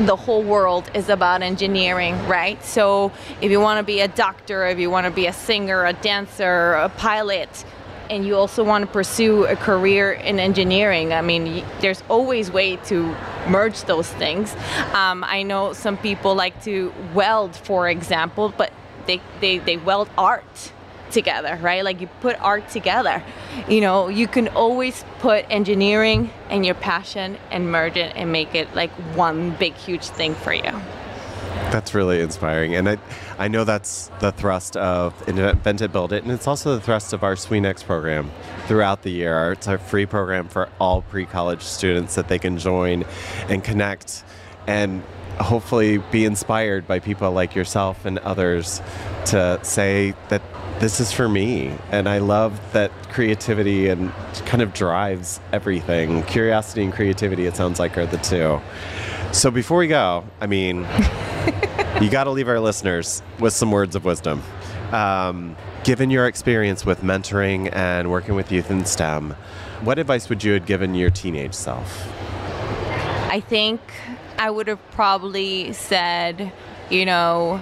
the 0.00 0.16
whole 0.16 0.42
world 0.42 0.90
is 0.94 1.08
about 1.08 1.42
engineering, 1.42 2.14
right? 2.28 2.62
So 2.64 3.12
if 3.40 3.50
you 3.50 3.60
want 3.60 3.78
to 3.78 3.84
be 3.84 4.00
a 4.00 4.08
doctor, 4.08 4.66
if 4.66 4.78
you 4.78 4.90
want 4.90 5.06
to 5.06 5.10
be 5.10 5.26
a 5.26 5.32
singer, 5.32 5.84
a 5.84 5.92
dancer, 5.92 6.74
a 6.74 6.88
pilot, 6.88 7.64
and 8.08 8.24
you 8.24 8.36
also 8.36 8.64
want 8.64 8.86
to 8.86 8.90
pursue 8.90 9.44
a 9.46 9.56
career 9.56 10.12
in 10.12 10.38
engineering, 10.38 11.12
I 11.12 11.20
mean, 11.20 11.64
there's 11.80 12.02
always 12.08 12.50
way 12.50 12.76
to 12.76 13.14
merge 13.48 13.82
those 13.82 14.08
things. 14.08 14.54
Um, 14.94 15.24
I 15.24 15.42
know 15.42 15.72
some 15.72 15.96
people 15.96 16.34
like 16.34 16.62
to 16.64 16.92
weld, 17.12 17.56
for 17.56 17.88
example, 17.88 18.54
but 18.56 18.72
they, 19.06 19.20
they, 19.40 19.58
they 19.58 19.76
weld 19.76 20.08
art 20.16 20.72
together, 21.10 21.58
right? 21.60 21.84
Like 21.84 22.00
you 22.00 22.06
put 22.20 22.40
art 22.40 22.68
together. 22.68 23.22
You 23.68 23.80
know, 23.80 24.08
you 24.08 24.26
can 24.26 24.48
always 24.48 25.04
put 25.18 25.44
engineering 25.50 26.30
and 26.48 26.64
your 26.64 26.74
passion 26.74 27.38
and 27.50 27.70
merge 27.70 27.96
it 27.96 28.14
and 28.16 28.32
make 28.32 28.54
it 28.54 28.74
like 28.74 28.90
one 29.16 29.50
big, 29.52 29.74
huge 29.74 30.04
thing 30.04 30.34
for 30.34 30.52
you. 30.52 30.72
That's 31.70 31.92
really 31.92 32.20
inspiring. 32.20 32.74
And 32.76 32.88
I, 32.88 32.98
I 33.38 33.48
know 33.48 33.64
that's 33.64 34.10
the 34.20 34.32
thrust 34.32 34.76
of 34.76 35.12
Invent 35.28 35.82
It, 35.82 35.92
Build 35.92 36.14
It, 36.14 36.22
and 36.22 36.32
it's 36.32 36.46
also 36.46 36.74
the 36.74 36.80
thrust 36.80 37.12
of 37.12 37.22
our 37.22 37.36
SWE 37.36 37.60
program 37.84 38.30
throughout 38.66 39.02
the 39.02 39.10
year. 39.10 39.52
It's 39.52 39.66
a 39.66 39.76
free 39.76 40.06
program 40.06 40.48
for 40.48 40.70
all 40.80 41.02
pre 41.02 41.26
college 41.26 41.62
students 41.62 42.14
that 42.14 42.28
they 42.28 42.38
can 42.38 42.56
join 42.58 43.04
and 43.48 43.62
connect 43.62 44.24
and 44.66 45.02
hopefully 45.40 45.98
be 46.10 46.24
inspired 46.24 46.86
by 46.86 47.00
people 47.00 47.30
like 47.32 47.54
yourself 47.54 48.04
and 48.04 48.18
others 48.20 48.80
to 49.26 49.58
say 49.62 50.14
that 50.30 50.42
this 50.80 51.00
is 51.00 51.12
for 51.12 51.28
me. 51.28 51.72
And 51.90 52.08
I 52.08 52.18
love 52.18 52.60
that 52.72 52.92
creativity 53.10 53.88
and 53.88 54.12
kind 54.46 54.62
of 54.62 54.72
drives 54.72 55.40
everything. 55.52 56.22
Curiosity 56.24 56.84
and 56.84 56.92
creativity, 56.92 57.46
it 57.46 57.56
sounds 57.56 57.78
like, 57.78 57.98
are 57.98 58.06
the 58.06 58.18
two. 58.18 58.60
So 59.32 59.50
before 59.50 59.78
we 59.78 59.88
go, 59.88 60.24
I 60.40 60.46
mean, 60.46 60.78
you 62.00 62.10
got 62.10 62.24
to 62.24 62.30
leave 62.30 62.48
our 62.48 62.60
listeners 62.60 63.22
with 63.38 63.52
some 63.52 63.70
words 63.70 63.96
of 63.96 64.04
wisdom. 64.04 64.42
Um, 64.92 65.56
given 65.84 66.10
your 66.10 66.26
experience 66.26 66.86
with 66.86 67.02
mentoring 67.02 67.74
and 67.74 68.10
working 68.10 68.34
with 68.34 68.50
youth 68.50 68.70
in 68.70 68.84
STEM, 68.84 69.32
what 69.82 69.98
advice 69.98 70.28
would 70.28 70.42
you 70.42 70.52
have 70.52 70.66
given 70.66 70.94
your 70.94 71.10
teenage 71.10 71.54
self? 71.54 72.08
I 73.30 73.40
think 73.40 73.80
I 74.38 74.50
would 74.50 74.68
have 74.68 74.90
probably 74.92 75.72
said, 75.72 76.52
you 76.90 77.04
know, 77.04 77.60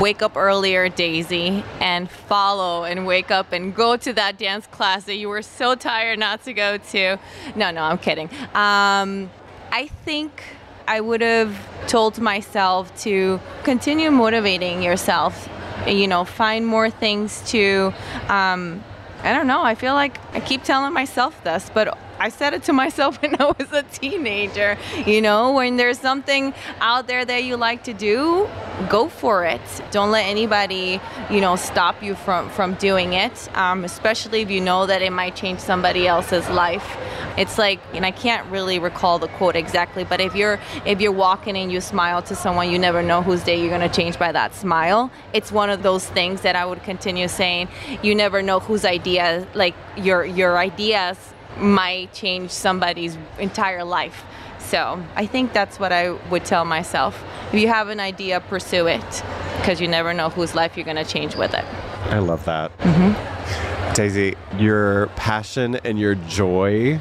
wake 0.00 0.22
up 0.22 0.36
earlier, 0.36 0.88
Deysi, 0.88 1.64
and 1.80 2.10
follow 2.10 2.84
and 2.84 3.06
wake 3.06 3.30
up 3.30 3.52
and 3.52 3.74
go 3.74 3.96
to 3.96 4.12
that 4.12 4.38
dance 4.38 4.66
class 4.66 5.04
that 5.04 5.16
you 5.16 5.28
were 5.28 5.42
so 5.42 5.74
tired 5.74 6.18
not 6.18 6.44
to 6.44 6.52
go 6.52 6.78
to. 6.78 7.18
No, 7.56 7.70
no, 7.70 7.82
I'm 7.82 7.98
kidding. 7.98 8.28
Um, 8.54 9.30
I 9.70 9.88
think 10.04 10.44
I 10.86 11.00
would 11.00 11.20
have 11.20 11.56
told 11.88 12.18
myself 12.18 12.94
to 13.02 13.40
continue 13.64 14.10
motivating 14.10 14.82
yourself. 14.82 15.48
You 15.86 16.06
know, 16.06 16.24
find 16.24 16.66
more 16.66 16.90
things 16.90 17.42
to. 17.50 17.92
Um, 18.28 18.84
I 19.24 19.32
don't 19.32 19.46
know. 19.46 19.62
I 19.62 19.76
feel 19.76 19.94
like 19.94 20.18
I 20.34 20.40
keep 20.40 20.64
telling 20.64 20.92
myself 20.92 21.42
this, 21.44 21.70
but 21.72 21.96
I 22.22 22.28
said 22.28 22.54
it 22.54 22.62
to 22.64 22.72
myself 22.72 23.20
when 23.22 23.34
I 23.40 23.46
was 23.46 23.72
a 23.72 23.82
teenager. 23.82 24.78
You 25.06 25.20
know, 25.20 25.52
when 25.52 25.76
there's 25.76 25.98
something 25.98 26.54
out 26.80 27.08
there 27.08 27.24
that 27.24 27.42
you 27.42 27.56
like 27.56 27.82
to 27.84 27.92
do, 27.92 28.48
go 28.88 29.08
for 29.08 29.44
it. 29.44 29.60
Don't 29.90 30.12
let 30.12 30.26
anybody, 30.26 31.00
you 31.30 31.40
know, 31.40 31.56
stop 31.56 32.00
you 32.00 32.14
from 32.14 32.48
from 32.50 32.74
doing 32.74 33.14
it. 33.14 33.56
Um, 33.56 33.82
especially 33.84 34.40
if 34.40 34.50
you 34.52 34.60
know 34.60 34.86
that 34.86 35.02
it 35.02 35.12
might 35.12 35.34
change 35.34 35.58
somebody 35.58 36.06
else's 36.06 36.48
life. 36.48 36.96
It's 37.36 37.58
like, 37.58 37.80
and 37.92 38.06
I 38.06 38.12
can't 38.12 38.46
really 38.50 38.78
recall 38.78 39.18
the 39.18 39.28
quote 39.28 39.56
exactly, 39.56 40.04
but 40.04 40.20
if 40.20 40.36
you're 40.36 40.60
if 40.86 41.00
you're 41.00 41.10
walking 41.10 41.56
and 41.56 41.72
you 41.72 41.80
smile 41.80 42.22
to 42.22 42.36
someone, 42.36 42.70
you 42.70 42.78
never 42.78 43.02
know 43.02 43.22
whose 43.22 43.42
day 43.42 43.60
you're 43.60 43.70
gonna 43.70 43.88
change 43.88 44.16
by 44.16 44.30
that 44.30 44.54
smile. 44.54 45.10
It's 45.32 45.50
one 45.50 45.70
of 45.70 45.82
those 45.82 46.06
things 46.06 46.42
that 46.42 46.54
I 46.54 46.64
would 46.66 46.84
continue 46.84 47.26
saying. 47.26 47.66
You 48.00 48.14
never 48.14 48.42
know 48.42 48.60
whose 48.60 48.84
idea, 48.84 49.44
like 49.54 49.74
your 49.96 50.24
your 50.24 50.56
ideas 50.56 51.31
might 51.58 52.12
change 52.12 52.50
somebody's 52.50 53.16
entire 53.38 53.84
life. 53.84 54.24
So 54.58 55.02
I 55.16 55.26
think 55.26 55.52
that's 55.52 55.78
what 55.78 55.92
I 55.92 56.10
would 56.30 56.44
tell 56.44 56.64
myself. 56.64 57.22
If 57.52 57.60
you 57.60 57.68
have 57.68 57.88
an 57.88 58.00
idea, 58.00 58.40
pursue 58.40 58.86
it 58.86 59.22
because 59.58 59.80
you 59.80 59.88
never 59.88 60.14
know 60.14 60.30
whose 60.30 60.54
life 60.54 60.76
you're 60.76 60.84
going 60.84 60.96
to 60.96 61.04
change 61.04 61.36
with 61.36 61.54
it. 61.54 61.64
I 62.06 62.18
love 62.18 62.44
that. 62.46 62.76
Mm-hmm. 62.78 63.92
Deysi, 63.92 64.36
your 64.58 65.08
passion 65.08 65.76
and 65.84 65.98
your 65.98 66.14
joy 66.14 67.00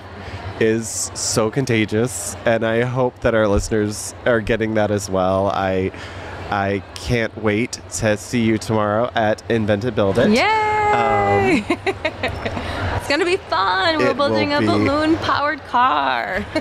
is 0.59 1.09
so 1.15 1.49
contagious, 1.49 2.35
and 2.45 2.65
I 2.65 2.83
hope 2.83 3.19
that 3.21 3.33
our 3.33 3.47
listeners 3.47 4.13
are 4.25 4.41
getting 4.41 4.75
that 4.75 4.91
as 4.91 5.09
well. 5.09 5.47
I 5.47 5.91
I 6.51 6.83
can't 6.95 7.35
wait 7.41 7.79
to 7.91 8.17
see 8.17 8.41
you 8.41 8.57
tomorrow 8.57 9.09
at 9.15 9.49
Invent 9.49 9.85
It 9.85 9.95
Build 9.95 10.19
It. 10.19 10.31
Yay! 10.31 10.41
Um, 10.91 11.63
gonna 13.11 13.25
be 13.25 13.35
fun. 13.35 13.97
We're 13.97 14.13
building 14.13 14.53
a 14.53 14.61
be... 14.61 14.67
balloon 14.67 15.17
powered 15.17 15.59
car. 15.65 16.45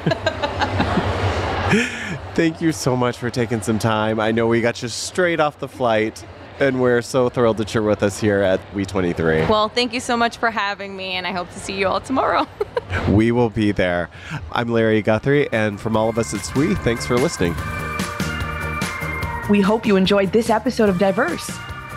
Thank 2.34 2.60
you 2.60 2.72
so 2.72 2.96
much 2.96 3.16
for 3.16 3.30
taking 3.30 3.62
some 3.62 3.78
time. 3.78 4.18
I 4.18 4.32
know 4.32 4.48
we 4.48 4.60
got 4.60 4.82
you 4.82 4.88
straight 4.88 5.38
off 5.38 5.60
the 5.60 5.68
flight, 5.68 6.24
and 6.58 6.80
we're 6.80 7.02
so 7.02 7.28
thrilled 7.28 7.58
that 7.58 7.72
you're 7.72 7.84
with 7.84 8.02
us 8.02 8.18
here 8.18 8.40
at 8.42 8.58
WE23. 8.72 9.48
Well, 9.48 9.68
thank 9.68 9.92
you 9.92 10.00
so 10.00 10.16
much 10.16 10.38
for 10.38 10.50
having 10.50 10.96
me, 10.96 11.12
and 11.12 11.24
I 11.24 11.30
hope 11.30 11.48
to 11.52 11.60
see 11.60 11.74
you 11.74 11.86
all 11.86 12.00
tomorrow. 12.00 12.48
we 13.08 13.30
will 13.30 13.50
be 13.50 13.70
there. 13.70 14.10
I'm 14.50 14.70
Larry 14.70 15.02
Guthrie, 15.02 15.48
and 15.52 15.80
from 15.80 15.96
all 15.96 16.08
of 16.08 16.18
us 16.18 16.34
at 16.34 16.40
SWE, 16.40 16.74
thanks 16.74 17.06
for 17.06 17.16
listening. 17.16 17.54
We 19.48 19.60
hope 19.60 19.86
you 19.86 19.94
enjoyed 19.94 20.32
this 20.32 20.50
episode 20.50 20.88
of 20.88 20.98
Diverse. 20.98 21.48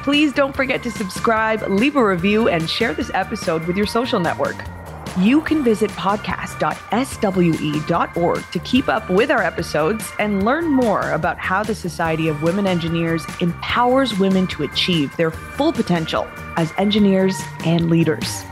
Please 0.04 0.34
don't 0.34 0.54
forget 0.54 0.84
to 0.84 0.92
subscribe, 0.92 1.64
leave 1.70 1.96
a 1.96 2.06
review, 2.06 2.50
and 2.50 2.70
share 2.70 2.94
this 2.94 3.10
episode 3.14 3.66
with 3.66 3.78
your 3.78 3.86
social 3.86 4.20
network. 4.20 4.58
You 5.18 5.40
can 5.42 5.64
visit 5.64 5.90
podcast.swe.org 5.92 8.52
to 8.52 8.60
keep 8.60 8.90
up 8.90 9.10
with 9.10 9.32
our 9.32 9.42
episodes 9.42 10.12
and 10.20 10.44
learn 10.44 10.66
more 10.66 11.12
about 11.12 11.38
how 11.38 11.64
the 11.64 11.76
Society 11.76 12.28
of 12.28 12.44
Women 12.44 12.68
Engineers 12.68 13.26
empowers 13.40 14.20
women 14.20 14.46
to 14.48 14.64
achieve 14.64 15.16
their 15.16 15.32
full 15.32 15.72
potential 15.72 16.28
as 16.58 16.74
engineers 16.78 17.40
and 17.64 17.90
leaders. 17.90 18.44